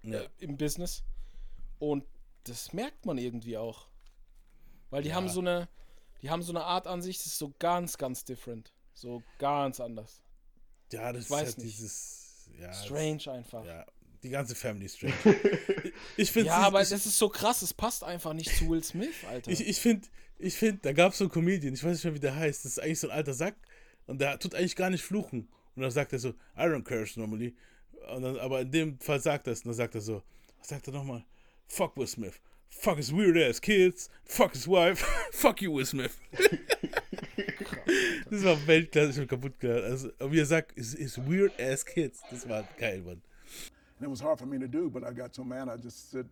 [0.03, 0.19] ja.
[0.19, 1.03] äh, im Business.
[1.79, 2.05] Und
[2.43, 3.87] das merkt man irgendwie auch.
[4.93, 5.15] Weil die ja.
[5.15, 5.67] haben so eine,
[6.21, 8.71] die haben so eine Art an sich, das ist so ganz, ganz different.
[8.93, 10.21] So ganz anders.
[10.91, 12.49] Ja, das ich ist halt dieses.
[12.59, 13.65] Ja, Strange das, einfach.
[13.65, 13.87] Ja,
[14.21, 15.15] die ganze Family Strange.
[16.15, 18.83] ich finde Ja, aber ich, das ist so krass, es passt einfach nicht zu Will
[18.83, 19.49] Smith, Alter.
[19.49, 22.13] Ich, ich finde, ich find, da gab es so einen Comedian, ich weiß nicht mehr,
[22.13, 23.55] wie der heißt, das ist eigentlich so ein alter Sack
[24.05, 25.49] und der tut eigentlich gar nicht fluchen.
[25.75, 27.55] Und dann sagt er so, I don't curse normally.
[28.07, 30.21] Dann, aber in dem Fall sagt er es und dann sagt er so,
[30.59, 31.25] was sagt er nochmal?
[31.65, 32.39] Fuck Will Smith.
[32.79, 34.09] Fuck his weird ass kids.
[34.25, 34.99] Fuck his wife.
[35.31, 36.19] Fuck you, Will Smith.
[38.29, 39.85] das war Weltklasse, ich bin kaputt gehört.
[39.85, 42.21] Also, wie er sagt, his, his weird ass kids.
[42.29, 43.21] Das war geil, Mann.
[43.99, 46.11] And it was hard for me to do, but I got so mad I just
[46.11, 46.27] said,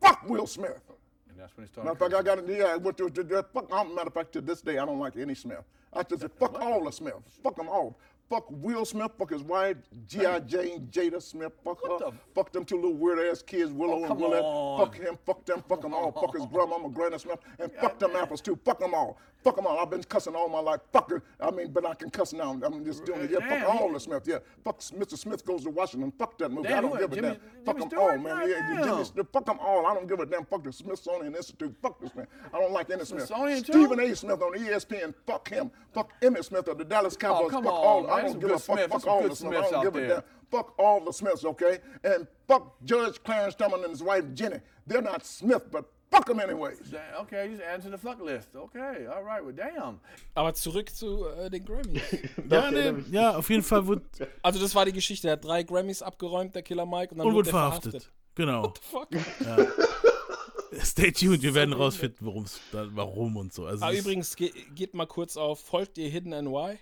[0.00, 0.80] fuck Will Smith.
[1.28, 1.88] And that's when he started.
[1.88, 2.56] Matter of fact, I got it.
[2.56, 3.70] Yeah, what the, the, the, fuck.
[3.70, 5.64] Matter of fact, to this day, I don't like any Smith.
[5.92, 7.38] I just said, fuck all the Smiths.
[7.42, 7.98] Fuck them all.
[8.28, 10.40] Fuck Will Smith, fuck his wife, G.I.
[10.40, 14.00] Jane, Jada Smith, fuck What her, the- fuck them two little weird ass kids, Willow
[14.00, 14.78] Oh, and Willette, on.
[14.86, 18.14] fuck him, fuck them, fuck them all, fuck his grandmama, Granny Smith, and fuck them
[18.16, 19.78] apples too, fuck them all, fuck them all.
[19.78, 21.22] I've been cussing all my life, fuck it.
[21.40, 22.50] I mean, but I can cuss now.
[22.62, 23.30] I'm just doing it.
[23.30, 24.24] Yeah, Damn, fuck all the Smith.
[24.26, 25.16] Yeah, fuck Mr.
[25.16, 26.12] Smith goes to Washington.
[26.18, 26.68] Fuck that movie.
[26.68, 27.64] Damn, I don't give a Jimmy- damn.
[27.64, 28.48] Fuck Jimmy them all, man.
[28.50, 29.04] Yeah, Goddamn.
[29.04, 29.26] Jimmy.
[29.32, 29.86] Fuck them all.
[29.86, 30.44] I don't give a damn.
[30.44, 31.74] Fuck the Smithsonian Institute.
[31.80, 32.26] Fuck this man.
[32.52, 33.26] I don't like any Smith.
[33.26, 33.72] Smithsonian, too?
[33.72, 34.14] Stephen A.
[34.16, 35.14] Smith on ESPN.
[35.26, 35.70] Fuck him.
[35.94, 37.52] Fuck Emmett Smith of the Dallas oh, Cowboys.
[37.54, 38.02] Oh, fuck on, all.
[38.02, 38.17] man.
[38.18, 38.78] I don't give a fuck.
[38.78, 38.92] Smiths.
[38.92, 39.56] Fuck all the Smiths.
[39.56, 40.08] I don't out give a there.
[40.08, 40.22] damn.
[40.50, 41.78] Fuck all the Smiths, okay?
[42.04, 44.60] And fuck Judge Clarence Tubman and his wife Jenny.
[44.86, 46.78] They're not Smith, but fuck them anyways.
[46.90, 48.48] Damn, Okay, you just add to the fuck list.
[48.56, 50.00] Okay, all right, well, damn.
[50.34, 52.00] Aber zurück zu äh, den Grammys.
[52.50, 54.02] Ja, nee, ja, auf jeden Fall wird,
[54.42, 55.28] Also das war die Geschichte.
[55.28, 57.90] Er hat drei Grammys abgeräumt, der Killer Mike, und dann und wurde er verhaftet.
[57.92, 58.12] verhaftet.
[58.34, 58.72] Genau.
[58.90, 59.08] Fuck.
[60.82, 63.64] Stay tuned, wir werden rausfinden, warum's, warum und so.
[63.66, 66.78] Also Aber übrigens, ge geht mal kurz auf, folgt ihr Hidden NY?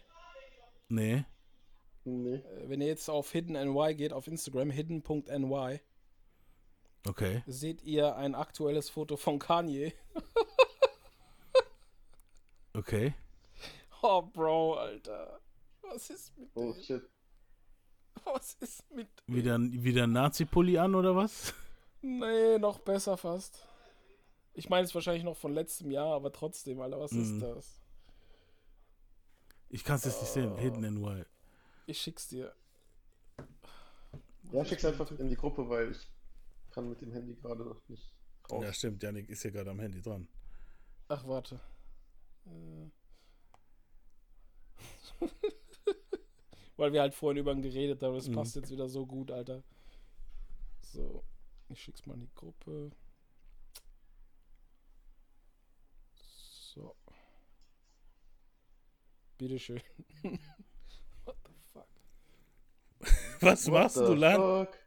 [0.88, 1.25] Nee.
[2.05, 2.37] Nee.
[2.37, 5.81] Äh, Wenn ihr jetzt auf Hidden NY geht, auf Instagram, hidden.ny,
[7.09, 7.42] Okay.
[7.46, 9.92] seht ihr ein aktuelles Foto von Kanye.
[12.75, 13.14] Okay.
[14.03, 15.40] Oh, Bro, Alter.
[15.83, 16.83] Was ist mit Oh dem?
[16.83, 17.03] shit.
[18.25, 21.55] Was ist mit Wieder, wieder ein Nazi-Pulli an oder was?
[22.03, 23.66] Nee, noch besser fast.
[24.53, 27.22] Ich meine es wahrscheinlich noch von letztem Jahr, aber trotzdem, Alter, was Mhm.
[27.22, 27.81] ist das?
[29.68, 30.57] Ich kann es jetzt nicht sehen.
[30.57, 31.29] Hidden in Wild.
[31.87, 32.55] Ich schick's dir.
[34.52, 36.09] Ja, schick's einfach in die Gruppe, weil ich
[36.70, 38.11] kann mit dem Handy gerade noch nicht
[38.50, 38.62] raus.
[38.64, 39.02] Ja, stimmt.
[39.02, 40.29] Janik ist ja gerade am Handy dran.
[41.09, 41.61] Ach, warte.
[42.46, 42.90] Äh.
[46.76, 48.14] Weil wir halt vorhin über ihn geredet haben.
[48.14, 48.35] Das Mhm.
[48.35, 49.62] passt jetzt wieder so gut, Alter.
[50.83, 51.24] So,
[51.70, 52.90] ich schick's mal in die Gruppe.
[56.14, 56.94] So.
[59.38, 59.81] Bitteschön.
[61.25, 61.87] What the fuck?
[63.40, 64.37] Was What machst du, Lan?
[64.37, 64.79] fuck?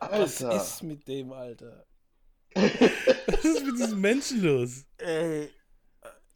[0.00, 0.56] Was Alter.
[0.62, 1.86] ist mit dem, Alter?
[2.54, 4.84] Was ist mit diesem Menschen los?
[4.98, 5.50] Ey.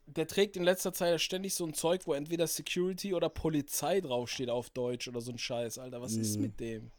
[0.06, 4.50] Der trägt in letzter Zeit ständig so ein Zeug, wo entweder Security oder Polizei draufsteht
[4.50, 6.02] auf Deutsch oder so ein Scheiß, Alter.
[6.02, 6.42] Was ist Mhm.
[6.42, 6.90] mit dem?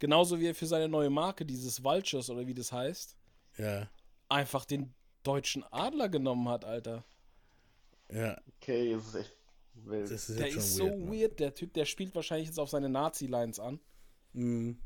[0.00, 3.16] Genauso wie er für seine neue Marke, dieses Vultures oder wie das heißt,
[3.58, 3.88] Ja,
[4.28, 7.04] einfach den deutschen Adler genommen hat, Alter.
[8.12, 8.40] Ja.
[8.60, 9.36] Okay, es ist echt
[9.74, 10.10] wild.
[10.10, 11.12] Das ist Der ist weird, so Mann.
[11.12, 13.80] weird, der Typ, der spielt wahrscheinlich jetzt auf seine Nazi-Lines an.
[14.32, 14.78] Mhm.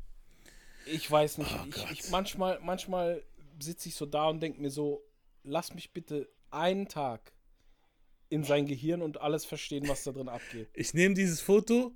[0.85, 1.51] Ich weiß nicht.
[1.53, 3.23] Oh ich, ich, manchmal manchmal
[3.59, 5.03] sitze ich so da und denke mir so,
[5.43, 7.33] lass mich bitte einen Tag
[8.29, 10.69] in sein Gehirn und alles verstehen, was da drin abgeht.
[10.73, 11.91] Ich nehme dieses Foto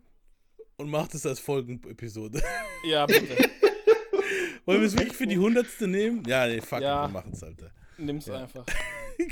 [0.78, 2.42] und mache das als Folgenepisode.
[2.86, 3.38] Ja, bitte.
[4.66, 6.24] Wollen wir es wirklich für die hundertste nehmen?
[6.28, 7.04] Ja, nee, fuck, Ja.
[7.04, 7.72] wir machen es, Alter.
[7.98, 8.36] Nimm's Ja.
[8.44, 8.66] einfach.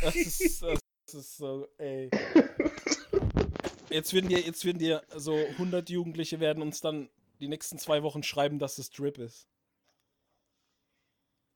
[0.02, 0.79] Das ist, das
[1.14, 2.10] ist so, ey.
[3.90, 8.04] Jetzt werden dir, jetzt werden dir so 100 Jugendliche werden uns dann die nächsten zwei
[8.04, 9.48] Wochen schreiben, dass es Drip ist.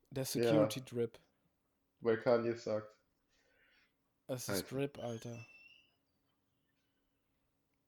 [0.09, 1.19] Der Security Drip.
[2.01, 2.87] Weil Kanye sagt.
[4.27, 4.75] Es ist Alter.
[4.75, 5.45] Drip, Alter.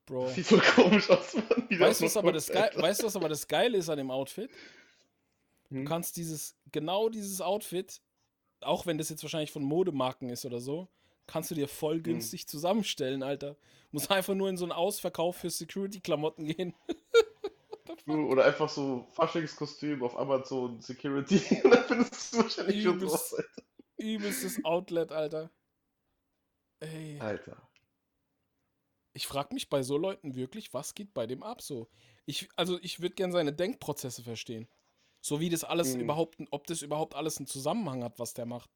[0.06, 0.28] Bro.
[0.28, 1.66] Sieht so komisch aus, Mann.
[1.80, 4.10] Weißt du, was aber das Geil, weißt du, was aber das Geile ist an dem
[4.12, 4.50] Outfit?
[5.70, 5.84] Du Hm?
[5.86, 8.00] kannst dieses, genau dieses Outfit,
[8.60, 10.86] auch wenn das jetzt wahrscheinlich von Modemarken ist oder so,
[11.26, 13.56] kannst du dir voll günstig zusammenstellen, Alter.
[13.90, 16.74] Muss einfach nur in so einen Ausverkauf für Security-Klamotten gehen.
[18.06, 21.40] Oder einfach so Faschingskostüm auf Amazon Security.
[21.64, 23.12] Und dann findest du wahrscheinlich schon Übelst.
[23.30, 23.34] sowas.
[23.34, 23.62] Alter.
[23.98, 25.50] Übelstes Outlet, Alter.
[26.80, 27.18] Ey.
[27.20, 27.68] Alter.
[29.14, 31.88] Ich frage mich bei so Leuten wirklich, was geht bei dem ab so?
[32.26, 34.68] Ich, also ich würde gerne seine Denkprozesse verstehen.
[35.22, 36.02] So wie das alles Mhm.
[36.02, 38.70] überhaupt, ob das überhaupt alles einen Zusammenhang hat, was der macht.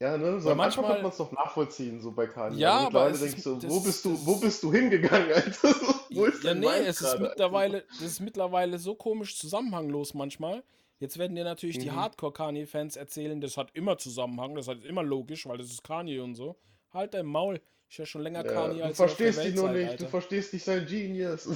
[0.00, 0.40] Ja, ne?
[0.40, 2.56] So manchmal- kann man es doch nachvollziehen, so bei Kanye.
[2.58, 5.74] Ja, Aber es ist- so, wo ist- bist du, wo ist- bist du hingegangen, Alter?
[6.10, 10.64] Wo ist ja, nee, es ist mittlerweile, das ist mittlerweile so komisch zusammenhanglos manchmal.
[10.98, 11.96] Jetzt werden dir natürlich die Mhm.
[11.96, 16.34] Hardcore-Kanye-Fans erzählen, das hat immer Zusammenhang, das ist immer logisch, weil das ist Kanye und
[16.34, 16.56] so.
[16.92, 17.60] Halt dein Maul.
[17.88, 20.04] Ich höre schon länger Ja, Kanye du als der verstehst ihn nur nicht, seid, du
[20.04, 20.08] Alter.
[20.08, 21.48] verstehst nicht sein Genius.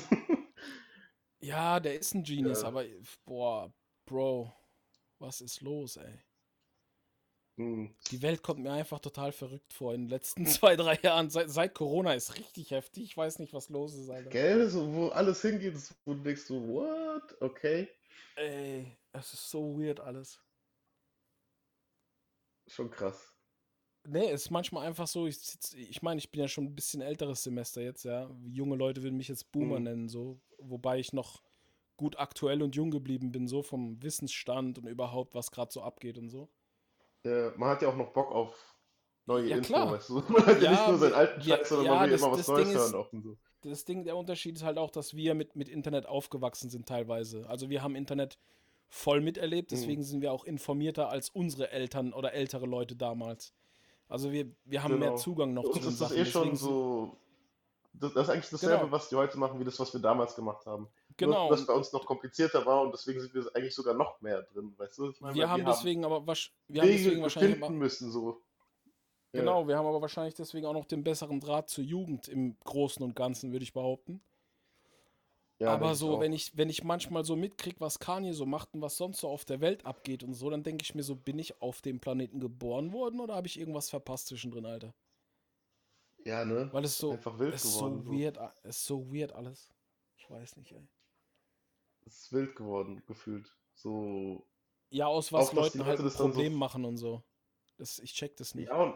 [1.41, 2.69] Ja, der ist ein Genius, Ja.
[2.69, 2.85] aber
[3.25, 3.73] boah,
[4.07, 4.53] Bro,
[5.19, 6.21] was ist los, ey?
[7.57, 7.95] Hm.
[8.11, 11.31] Die Welt kommt mir einfach total verrückt vor in den letzten zwei, drei Jahren.
[11.31, 13.05] Seit, seit Corona ist richtig heftig.
[13.05, 14.31] Ich weiß nicht, was los ist, Alter.
[14.31, 17.37] Gell, so, wo alles hingeht, ist, wo du denkst so, what?
[17.41, 17.89] Okay.
[18.37, 20.41] Ey, es ist so weird alles.
[22.67, 23.31] Schon krass.
[24.07, 26.75] Nee, es ist manchmal einfach so, ich sitz, ich meine, ich bin ja schon ein
[26.75, 28.29] bisschen älteres Semester jetzt, ja.
[28.45, 29.85] Junge Leute würden mich jetzt Boomer Mhm.
[29.85, 30.41] nennen, so.
[30.59, 31.43] Wobei ich noch
[31.97, 36.19] gut aktuell und jung geblieben bin, so vom Wissensstand und überhaupt, was gerade so abgeht
[36.19, 36.49] und so.
[37.25, 38.55] Ja, man hat ja auch noch Bock auf
[39.27, 39.93] neue Ja, Info, klar.
[39.93, 40.15] weißt du?
[40.29, 42.21] Man hat ja, Ja, nicht nur seinen alten ja, Scheiß, sondern ja, man will das-
[42.23, 43.37] immer was das Neues Ding ist- hören auch und so.
[43.63, 47.49] Das Ding, der Unterschied ist halt auch, dass wir mit, mit Internet aufgewachsen sind teilweise.
[47.49, 48.39] Also wir haben Internet
[48.91, 49.77] voll miterlebt, Mhm.
[49.77, 53.55] deswegen sind wir auch informierter als unsere Eltern oder ältere Leute damals.
[54.07, 55.17] Also wir, wir haben mehr Genau.
[55.21, 56.21] Zugang noch Für zu uns den ist das Sachen.
[56.21, 57.17] eh schon so.
[57.97, 58.91] Das, das ist eigentlich dasselbe, Genau.
[58.93, 60.89] was die heute machen, wie das, was wir damals gemacht haben.
[61.17, 61.49] Genau.
[61.49, 64.43] Nur, dass bei uns noch komplizierter war und deswegen sind wir eigentlich sogar noch mehr
[64.43, 65.11] drin, weißt du?
[65.11, 68.41] Ich meine, wir haben deswegen aber wasch- wir haben Wege deswegen wahrscheinlich aber, müssen, so.
[69.33, 69.41] Ja.
[69.41, 73.03] genau, wir haben aber wahrscheinlich deswegen auch noch den besseren Draht zur Jugend im Großen
[73.05, 74.21] und Ganzen, würde ich behaupten.
[75.61, 76.21] Ja, aber ich so, auch.
[76.21, 79.29] wenn ich, wenn ich manchmal so mitkriege, was Kanye so macht und was sonst so
[79.29, 82.01] auf der Welt abgeht und so, dann denke ich mir so, bin ich auf dem
[82.01, 84.93] Planeten geboren worden oder habe ich irgendwas verpasst zwischendrin, Alter?
[86.25, 86.69] Ja, ne?
[86.73, 88.05] Weil es so, Einfach wild es ist geworden.
[88.05, 89.71] so weird, es ist so weird alles.
[90.17, 90.89] Ich weiß nicht, ey.
[92.07, 93.55] Es ist wild geworden, gefühlt.
[93.75, 94.47] So.
[94.91, 97.23] Ja, aus was Auch, Leuten halt Leute ein das dann so- Problem machen und so.
[97.77, 98.69] Das, ich check das nicht.
[98.69, 98.95] Ja, und,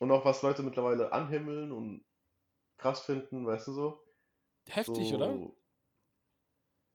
[0.00, 2.04] und auch was Leute mittlerweile anhimmeln und
[2.76, 4.04] krass finden, weißt du so?
[4.68, 5.50] Heftig, so, oder?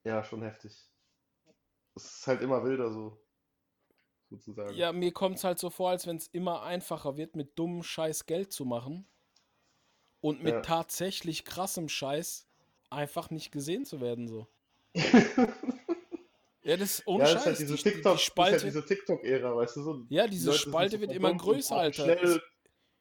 [0.03, 0.91] Ja, schon heftig.
[1.95, 3.19] Es ist halt immer wilder so.
[4.29, 4.75] Sozusagen.
[4.75, 7.81] Ja, mir kommt es halt so vor, als wenn es immer einfacher wird, mit dummem
[7.83, 9.07] Scheiß Geld zu machen
[10.25, 10.61] und mit Ja.
[10.61, 12.47] tatsächlich krassem Scheiß
[12.89, 14.47] einfach nicht gesehen zu werden, so.
[16.63, 17.43] Ja, das ist ohne Ja, das Scheiß.
[17.43, 20.05] ist halt diese die, die, TikTok, die Spalte, halt diese TikTok-Ära, weißt du so?
[20.09, 22.03] ja, Die diese sind Spalte so wird immer größer, Alter.
[22.05, 22.41] Schnell,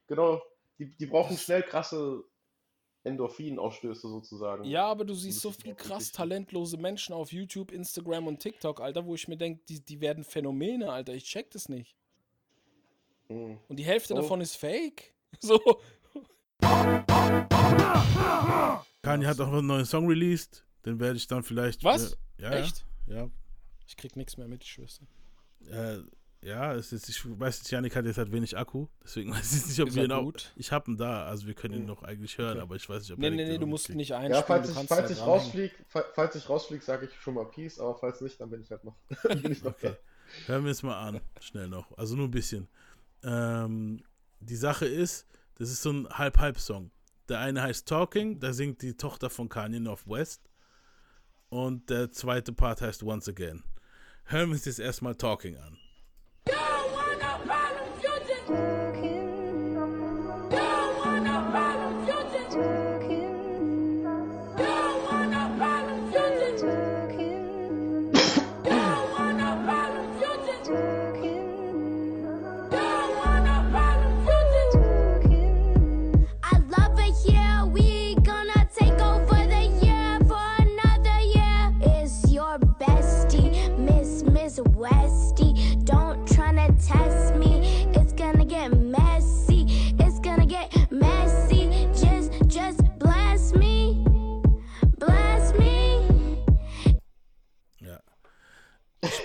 [0.06, 0.42] genau,
[0.78, 2.24] die, die brauchen schnell krasse
[3.04, 4.64] Endorphinausstöße sozusagen.
[4.64, 9.06] Ja, aber du siehst so viel krass talentlose Menschen auf YouTube, Instagram und TikTok, Alter,
[9.06, 11.14] wo ich mir denke, die, die werden Phänomene, Alter.
[11.14, 11.96] Ich check das nicht.
[13.30, 13.58] Mhm.
[13.68, 14.16] Und die Hälfte Oh.
[14.16, 15.14] davon ist fake.
[15.40, 15.58] So.
[19.02, 20.64] Kanye hat auch einen neuen Song released.
[20.84, 21.84] Den werde ich dann vielleicht.
[21.84, 22.12] Was?
[22.12, 22.84] Äh, ja, Echt?
[23.06, 23.28] Ja.
[23.86, 25.70] Ich krieg nichts mehr mit, ich schwör's dir.
[25.70, 26.02] Äh,
[26.46, 29.66] ja, es ist, ich weiß nicht, Janik hat jetzt halt wenig Akku, deswegen weiß ich
[29.66, 30.22] nicht, ob Ist wir ihn auch.
[30.24, 30.52] gut?
[30.56, 32.60] Ich habe ihn da, also wir können ihn noch eigentlich hören, Okay.
[32.62, 33.96] aber ich weiß nicht, ob Nee, nee, nee, du musst mitkriegt.
[33.98, 37.34] nicht Ja, einspielen, falls du ich, falls ich fa- falls ich rausfliege, sage ich schon
[37.34, 38.96] mal Peace, aber falls nicht, dann bin ich halt noch,
[39.42, 39.92] bin ich noch Okay.
[40.46, 40.52] da.
[40.52, 41.96] Hören wir es mal an, schnell noch.
[41.96, 42.68] Also nur ein bisschen.
[43.22, 44.02] Ähm,
[44.40, 46.90] die Sache ist, das ist so ein Halb-Halb-Song.
[47.28, 50.50] Der eine heißt Talking, da singt die Tochter von Kanye Northwest.
[51.48, 53.62] Und der zweite Part heißt Once Again.
[54.24, 55.78] Hören wir uns jetzt erstmal Talking an.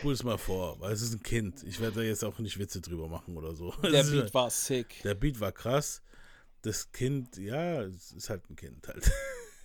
[0.10, 1.62] Ich spul's mal vor, weil es ist ein Kind.
[1.68, 3.72] Ich werde da jetzt auch nicht Witze drüber machen oder so.
[3.84, 5.04] Der Es Beat war sick.
[5.04, 6.02] Der Beat war krass.
[6.64, 9.12] Das Kind, ja, es ist halt ein Kind halt.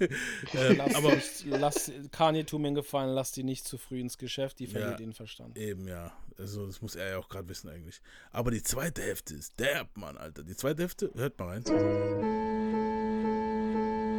[0.52, 4.18] ähm, Lass, aber nicht, lass Kanye tu mir Gefallen, lass die nicht zu früh ins
[4.18, 4.96] Geschäft, die verliert Ja.
[4.98, 5.56] den Verstand.
[5.56, 6.12] eben, ja.
[6.36, 8.02] Also, das muss er ja auch gerade wissen eigentlich.
[8.30, 10.42] Aber die zweite Hälfte ist derb, Mann, Alter.
[10.42, 11.64] Die zweite Hälfte, hört mal rein.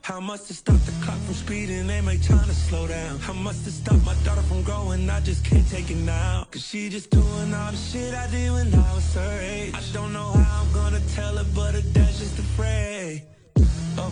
[0.01, 1.85] How much to stop the clock from speeding?
[1.87, 3.19] They make to slow down.
[3.19, 5.09] How much to stop my daughter from growing?
[5.09, 6.47] I just can't take it now.
[6.49, 9.73] Cause she just doing all the shit I did when I was her age.
[9.75, 12.37] I don't know how I'm gonna tell her, but her dad's just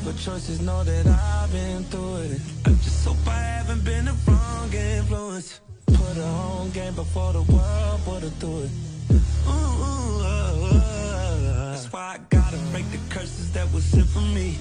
[0.10, 0.62] of choices.
[0.62, 2.42] Know that I've been through it.
[2.66, 5.60] I just hope I haven't been the wrong influence.
[5.88, 8.72] Put her on game before the world her through it.
[9.12, 11.72] Ooh, ooh, oh, oh.
[11.72, 14.58] That's why I gotta break the curses that was sent for me.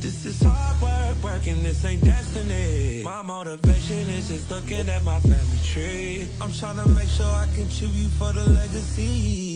[0.00, 3.02] This is hard work, working, this ain't destiny.
[3.02, 6.28] My motivation is just looking at my family tree.
[6.40, 9.55] I'm trying to make sure I contribute for the legacy.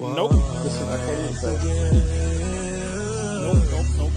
[0.00, 0.34] Nope.
[0.62, 1.60] Bisschen Erkennungszeit.
[3.42, 4.12] Nope, nope, nope.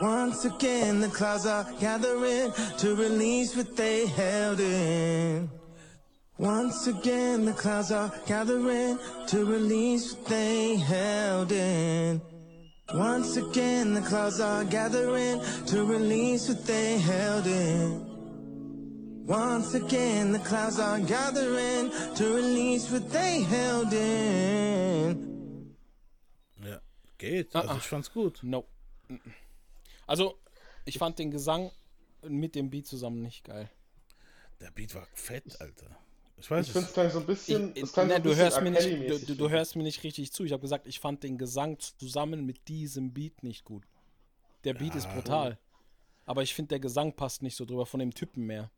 [0.00, 5.50] Once Once again, the clouds are gathering to release what they held in.
[6.36, 12.20] Once again, the clouds are gathering to release what they held in.
[12.94, 18.02] Once again, the clouds are gathering to release what they held in.
[19.26, 25.76] Once again, the clouds are gathering to release what they held in.
[26.64, 26.80] Ja,
[27.18, 27.54] geht.
[27.54, 27.76] Ah, Also ah.
[27.76, 28.42] ich fand's gut.
[28.42, 28.64] No.
[30.06, 30.38] Also,
[30.86, 31.70] ich fand den Gesang
[32.26, 33.68] mit dem Beat zusammen nicht geil.
[34.62, 35.94] Der Beat war fett, Alter.
[36.40, 37.12] Ich weiß Ich finde es.
[37.12, 37.72] so ein bisschen.
[37.74, 39.82] Ich, es klang so ne, ein du, bisschen hörst mir nicht, du, du, hörst mir
[39.82, 40.44] nicht richtig zu.
[40.44, 43.84] Ich habe gesagt, ich fand den Gesang zusammen mit diesem Beat nicht gut.
[44.64, 45.58] Der Beat ist brutal.
[46.26, 48.70] Aber ich finde, der Gesang passt nicht so drüber von dem Typen mehr.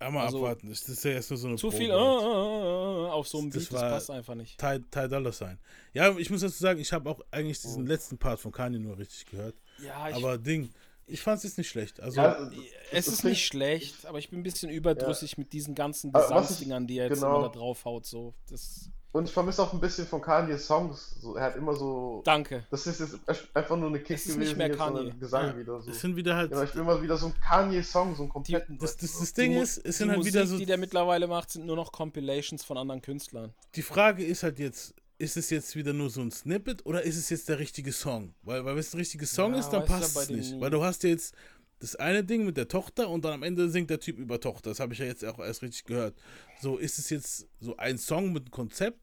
[0.00, 0.68] Einmal also- abwarten.
[0.68, 3.64] Das ist ja erst nur so eine Zu Probe viel äh, auf so einem Das
[3.64, 4.58] Beat, das passt einfach nicht.
[4.58, 5.58] Ty, Ty Dolla Sign.
[5.92, 8.98] Ja, ich muss dazu sagen, ich habe auch eigentlich diesen letzten Part von Kanye nur
[8.98, 9.56] richtig gehört.
[9.84, 10.70] Ja, ich, Aber Ding,
[11.08, 12.00] ich fand es jetzt nicht schlecht.
[12.00, 12.50] Also, Ja,
[12.92, 16.12] es das ist klingt- nicht schlecht, aber ich bin ein bisschen überdrüssig mit diesen ganzen
[16.12, 17.38] Gesangsdingern, die er jetzt genau.
[17.38, 18.06] immer da draufhaut.
[18.06, 18.34] So.
[18.50, 21.16] Das, Und ich vermisse auch ein bisschen von Kanye Songs.
[21.20, 22.20] So, er hat immer so.
[22.24, 22.66] danke.
[22.70, 23.18] Das ist jetzt
[23.54, 25.10] einfach nur eine Kick Es ist gewesen, nicht mehr so Kanye.
[25.10, 25.80] ein Gesang Ja, wieder.
[25.80, 25.90] So.
[25.90, 26.50] es sind wieder halt.
[26.50, 28.78] Genau, ich will mal wieder so einen Kanye-Song, so einen kompletten.
[28.78, 30.58] das, das, das Die Ding ist, es die sind halt Musik, wieder so.
[30.58, 33.54] die der mittlerweile macht, sind nur noch Compilations von anderen Künstlern.
[33.74, 37.16] Die Frage ist halt jetzt, ist es jetzt wieder nur so ein Snippet oder ist
[37.16, 38.34] es jetzt der richtige Song?
[38.42, 40.52] Weil, weil wenn es ein richtiger Song Ja, ist, dann ja passt es nicht.
[40.54, 40.60] nie.
[40.60, 41.34] Weil du hast ja jetzt
[41.80, 44.70] das eine Ding mit der Tochter und dann am Ende singt der Typ über Tochter.
[44.70, 46.14] Das habe ich ja jetzt auch erst richtig gehört.
[46.60, 48.98] So, ist es jetzt so ein Song mit einem Konzept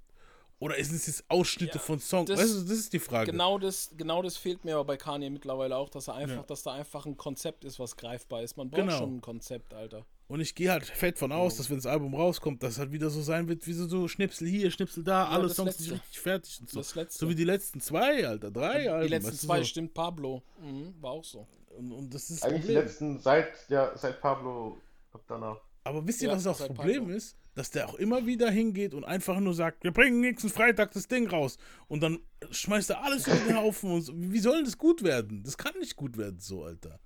[0.59, 2.29] oder ist es jetzt Ausschnitte von Songs?
[2.29, 3.31] das- weißt du, das ist die Frage.
[3.31, 6.43] Genau das, genau das fehlt mir aber bei Kanye mittlerweile auch, dass er einfach, Ja.
[6.43, 8.55] dass da einfach ein Konzept ist, was greifbar ist.
[8.57, 8.97] Man braucht Genau.
[8.97, 10.05] schon ein Konzept, Alter.
[10.27, 13.11] Und ich gehe halt fett von aus, dass wenn das Album rauskommt, das halt wieder
[13.11, 16.19] so sein wird, wie so, so Schnipsel hier, Schnipsel da, alle das Songs sind richtig
[16.19, 16.79] fertig und so.
[16.79, 17.19] Das Letzte.
[17.19, 19.03] So wie die letzten zwei, Alter, drei Alben.
[19.07, 19.65] Die letzten zwei, so.
[19.65, 20.41] stimmt, Pablo.
[20.59, 21.47] Mhm, war auch so.
[21.77, 22.83] Und, und das ist Eigentlich die Problem.
[22.83, 24.81] letzten seit, ja, seit Pablo
[25.13, 25.57] ab danach.
[25.83, 27.15] Aber wisst ihr, Ja, was auch das Problem Pablo.
[27.15, 27.37] ist?
[27.53, 31.07] Dass der auch immer wieder hingeht und einfach nur sagt, wir bringen nächsten Freitag das
[31.07, 31.57] Ding raus.
[31.87, 33.91] Und dann schmeißt er alles über den Haufen.
[33.91, 34.13] Und so.
[34.15, 35.43] Wie soll das gut werden?
[35.43, 36.99] Das kann nicht gut werden, so, Alter.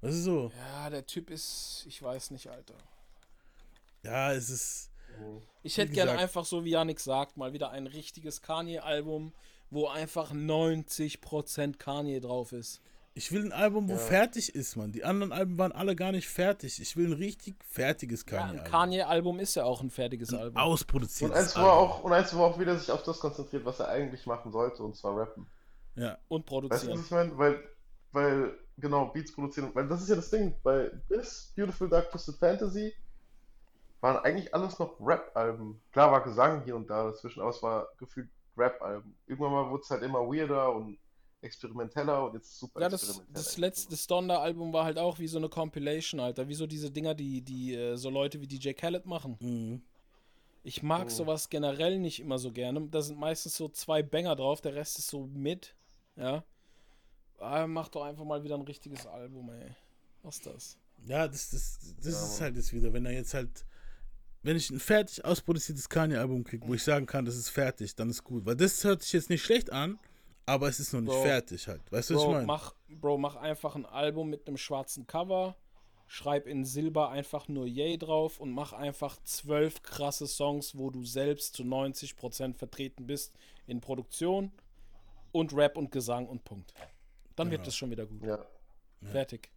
[0.00, 0.52] Das ist so.
[0.56, 2.74] Ja, der Typ ist, ich weiß nicht, Alter.
[4.02, 4.90] Ja, es ist.
[5.62, 9.32] Ich hätte gerne einfach, so wie Yannick sagt, mal wieder ein richtiges Kanye-Album,
[9.70, 12.82] wo einfach 90% Kanye drauf ist.
[13.14, 14.92] Ich will ein Album, wo fertig ist, Mann.
[14.92, 16.82] Die anderen Alben waren alle gar nicht fertig.
[16.82, 18.70] Ich will ein richtig fertiges Ja, ein Kanye-Album.
[18.70, 20.56] Kanye-Album ist ja auch ein fertiges Album.
[20.56, 21.78] Und Ausproduziertes eins, wo er Album.
[21.90, 24.52] auch, und eins, wo er auch wieder sich auf das konzentriert, was er eigentlich machen
[24.52, 25.46] sollte, und zwar rappen.
[25.94, 26.18] Ja.
[26.28, 26.98] Und Weißt du, produzieren.
[26.98, 27.38] was ich meine?
[27.38, 27.64] Weil,
[28.16, 32.36] weil, genau, Beats produzieren, weil das ist ja das Ding, bei bis Beautiful Dark Twisted
[32.36, 32.94] Fantasy
[34.00, 35.80] waren eigentlich alles noch Rap-Alben.
[35.92, 39.14] Klar war Gesang hier und da dazwischen, aber es war gefühlt Rap-Alben.
[39.26, 40.98] Irgendwann mal wurde es halt immer weirder und
[41.42, 45.36] experimenteller und jetzt super Ja, das, das letzte das Donda-Album war halt auch wie so
[45.38, 46.48] eine Compilation, Alter.
[46.48, 49.36] Wie so diese Dinger, die, die äh, so Leute wie DJ Khaled machen.
[49.40, 49.82] Mhm.
[50.62, 52.88] Ich mag sowas generell nicht immer so gerne.
[52.88, 55.76] Da sind meistens so zwei Banger drauf, der Rest ist so mit.
[56.16, 56.42] Ja.
[57.38, 59.74] Ah, mach doch einfach mal wieder ein richtiges Album, ey.
[60.22, 60.78] Was ist das?
[61.04, 63.64] Ja, das, das, das ist halt jetzt wieder, wenn er jetzt halt,
[64.42, 68.10] wenn ich ein fertig ausproduziertes Kanye-Album kriege, wo ich sagen kann, das ist fertig, dann
[68.10, 68.46] ist gut.
[68.46, 69.98] Weil das hört sich jetzt nicht schlecht an,
[70.46, 71.22] aber es ist noch nicht Bro.
[71.22, 71.82] fertig halt.
[71.92, 72.46] Weißt du, was ich Bro meine?
[72.46, 75.56] mach, Bro, mach einfach ein Album mit einem schwarzen Cover,
[76.06, 81.04] schreib in Silber einfach nur Yay drauf und mach einfach zwölf krasse Songs, wo du
[81.04, 83.34] selbst zu 90% vertreten bist
[83.66, 84.52] in Produktion
[85.32, 86.72] und Rap und Gesang und Punkt.
[87.36, 87.58] Dann Genau.
[87.58, 88.22] wird das schon wieder gut.
[88.22, 88.44] Ja.
[89.02, 89.50] Fertig.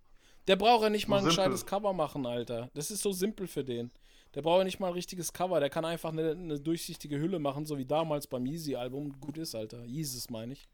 [0.47, 1.37] Der braucht ja nicht mal ein simpel.
[1.37, 2.69] gescheites Cover machen, Alter.
[2.73, 3.91] Das ist so simpel für den.
[4.35, 5.59] Der braucht ja nicht mal ein richtiges Cover.
[5.59, 9.19] Der kann einfach eine, eine durchsichtige Hülle machen, so wie damals beim Yeezy-Album.
[9.19, 9.83] Gut ist, Alter.
[9.85, 10.67] Yeezys meine ich.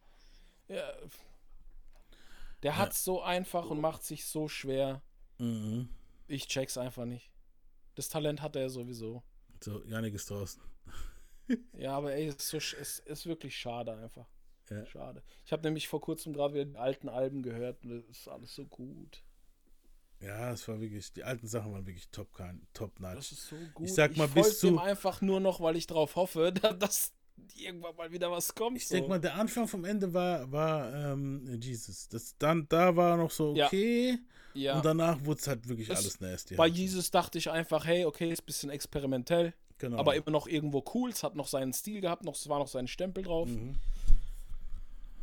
[0.68, 0.84] Ja.
[2.64, 5.02] Der hat's so einfach und macht sich so schwer.
[5.38, 5.90] Mhm.
[6.28, 7.30] Ich check's einfach nicht.
[7.96, 9.24] Das Talent hat er sowieso.
[9.64, 10.62] So, Janik ist draußen.
[11.78, 14.26] Ja, aber ey, es ist, so, sch- es ist wirklich schade einfach.
[14.70, 14.86] Ja.
[14.86, 15.22] Schade.
[15.46, 18.54] Ich habe nämlich vor kurzem gerade wieder die alten Alben gehört und das ist alles
[18.56, 19.24] so gut.
[20.22, 22.30] Ja, es war wirklich, die alten Sachen waren wirklich top,
[22.74, 23.32] top Das notch.
[23.34, 23.90] ist so gut.
[23.90, 27.12] sag mal, ich bis zu- einfach nur noch, weil ich drauf hoffe, dass
[27.58, 28.78] irgendwann mal wieder was kommt.
[28.78, 28.96] Ich so.
[28.96, 32.08] denke mal, der Anfang vom Ende war, war ähm, Jesus.
[32.08, 33.68] Das, dann, da war noch so Ja.
[33.68, 34.18] okay.
[34.54, 34.78] ja.
[34.78, 36.56] Und danach wurde es halt wirklich Es- alles nasty.
[36.56, 36.76] Bei halt.
[36.76, 39.98] Jesus dachte ich einfach, hey, okay, ist ein bisschen experimentell, Genau.
[39.98, 41.10] aber immer noch irgendwo cool.
[41.12, 43.50] Es hat noch seinen Stil gehabt, noch, es war noch sein Stempel drauf.
[43.50, 43.76] Mhm.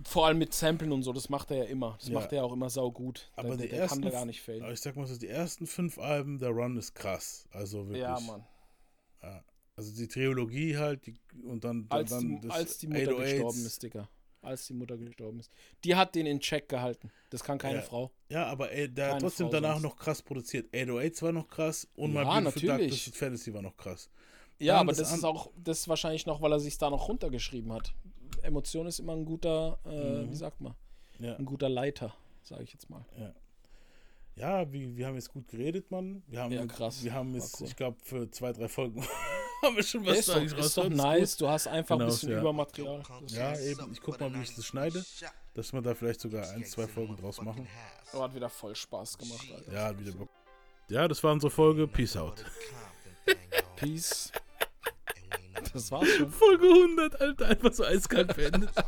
[0.05, 1.97] Vor allem mit Samplen und so, das macht er ja immer.
[1.99, 2.15] Das Ja.
[2.15, 3.31] macht er ja auch immer sau gut.
[3.37, 4.63] aber der, die der ersten, kann da gar nicht fehlen.
[4.63, 7.47] aber ich sag mal so, die ersten fünf Alben, der Run ist krass.
[7.51, 8.03] Also wirklich.
[8.03, 8.45] Ja, Mann.
[9.75, 13.23] Also die Trilogie halt die, und dann, Als, dann die, das als die Mutter 808s.
[13.31, 14.09] gestorben ist, Digga.
[14.43, 15.51] als die Mutter gestorben ist.
[15.83, 17.11] Die hat den in Check gehalten.
[17.31, 17.83] Das kann keine Ja.
[17.83, 18.11] Frau.
[18.29, 19.83] Ja, aber ey, der hat trotzdem Frau danach sonst.
[19.85, 20.67] noch krass produziert.
[20.75, 24.11] 808 war noch krass und Ja, My Beautiful Dark Fantasy war noch krass.
[24.59, 26.91] Ja, Dann aber das das, ist auch, das ist wahrscheinlich noch, weil er sich da
[26.91, 27.95] noch runtergeschrieben hat.
[28.43, 30.75] Emotion ist immer ein guter, äh, wie sagt man,
[31.19, 31.25] Mhm.
[31.27, 31.37] Ja.
[31.37, 33.05] ein guter Leiter, sage ich jetzt mal.
[34.35, 36.23] Ja, wir, wir haben jetzt gut geredet, Mann.
[36.27, 37.05] Wir haben, Ja, krass.
[37.05, 37.67] Wir haben jetzt, cool.
[37.67, 39.03] ich glaube, für zwei, drei Folgen
[39.63, 42.31] haben wir schon was ist, doch, ist doch nice, du hast einfach Genau, ein bisschen
[42.31, 42.41] ja.
[42.41, 43.03] Übermaterial.
[43.29, 43.93] Ja, eben.
[43.93, 45.05] Ich guck mal, wie ich das schneide.
[45.55, 47.69] Dass wir da vielleicht sogar ein, zwei Folgen draus machen.
[48.15, 49.73] oh, hat wieder voll Spaß gemacht, Alter.
[49.73, 50.31] Ja, hat wieder Bock.
[50.89, 51.87] Ja, das war unsere Folge.
[51.87, 52.43] Peace out.
[53.77, 54.33] Peace.
[55.73, 56.31] Das war's schon.
[56.31, 57.47] Folge 100, Alter.
[57.49, 58.71] Einfach so eiskalt beendet.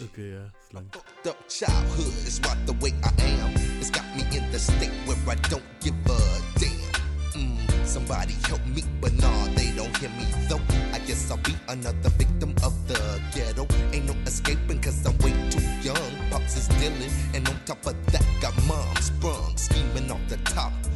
[0.00, 0.86] Okay, ja, ist lang.
[1.26, 3.10] up childhood is right the way I
[3.42, 3.50] am.
[3.80, 6.18] It's got me in the state where I don't give a
[6.60, 6.78] damn.
[7.34, 10.60] Mm, somebody help me, but nah, they don't hear me though.
[10.92, 13.66] I guess I'll be another victim of the ghetto.
[13.92, 16.12] Ain't no escaping cause I'm way too young.
[16.30, 18.28] Pops is dealing, and on top of that,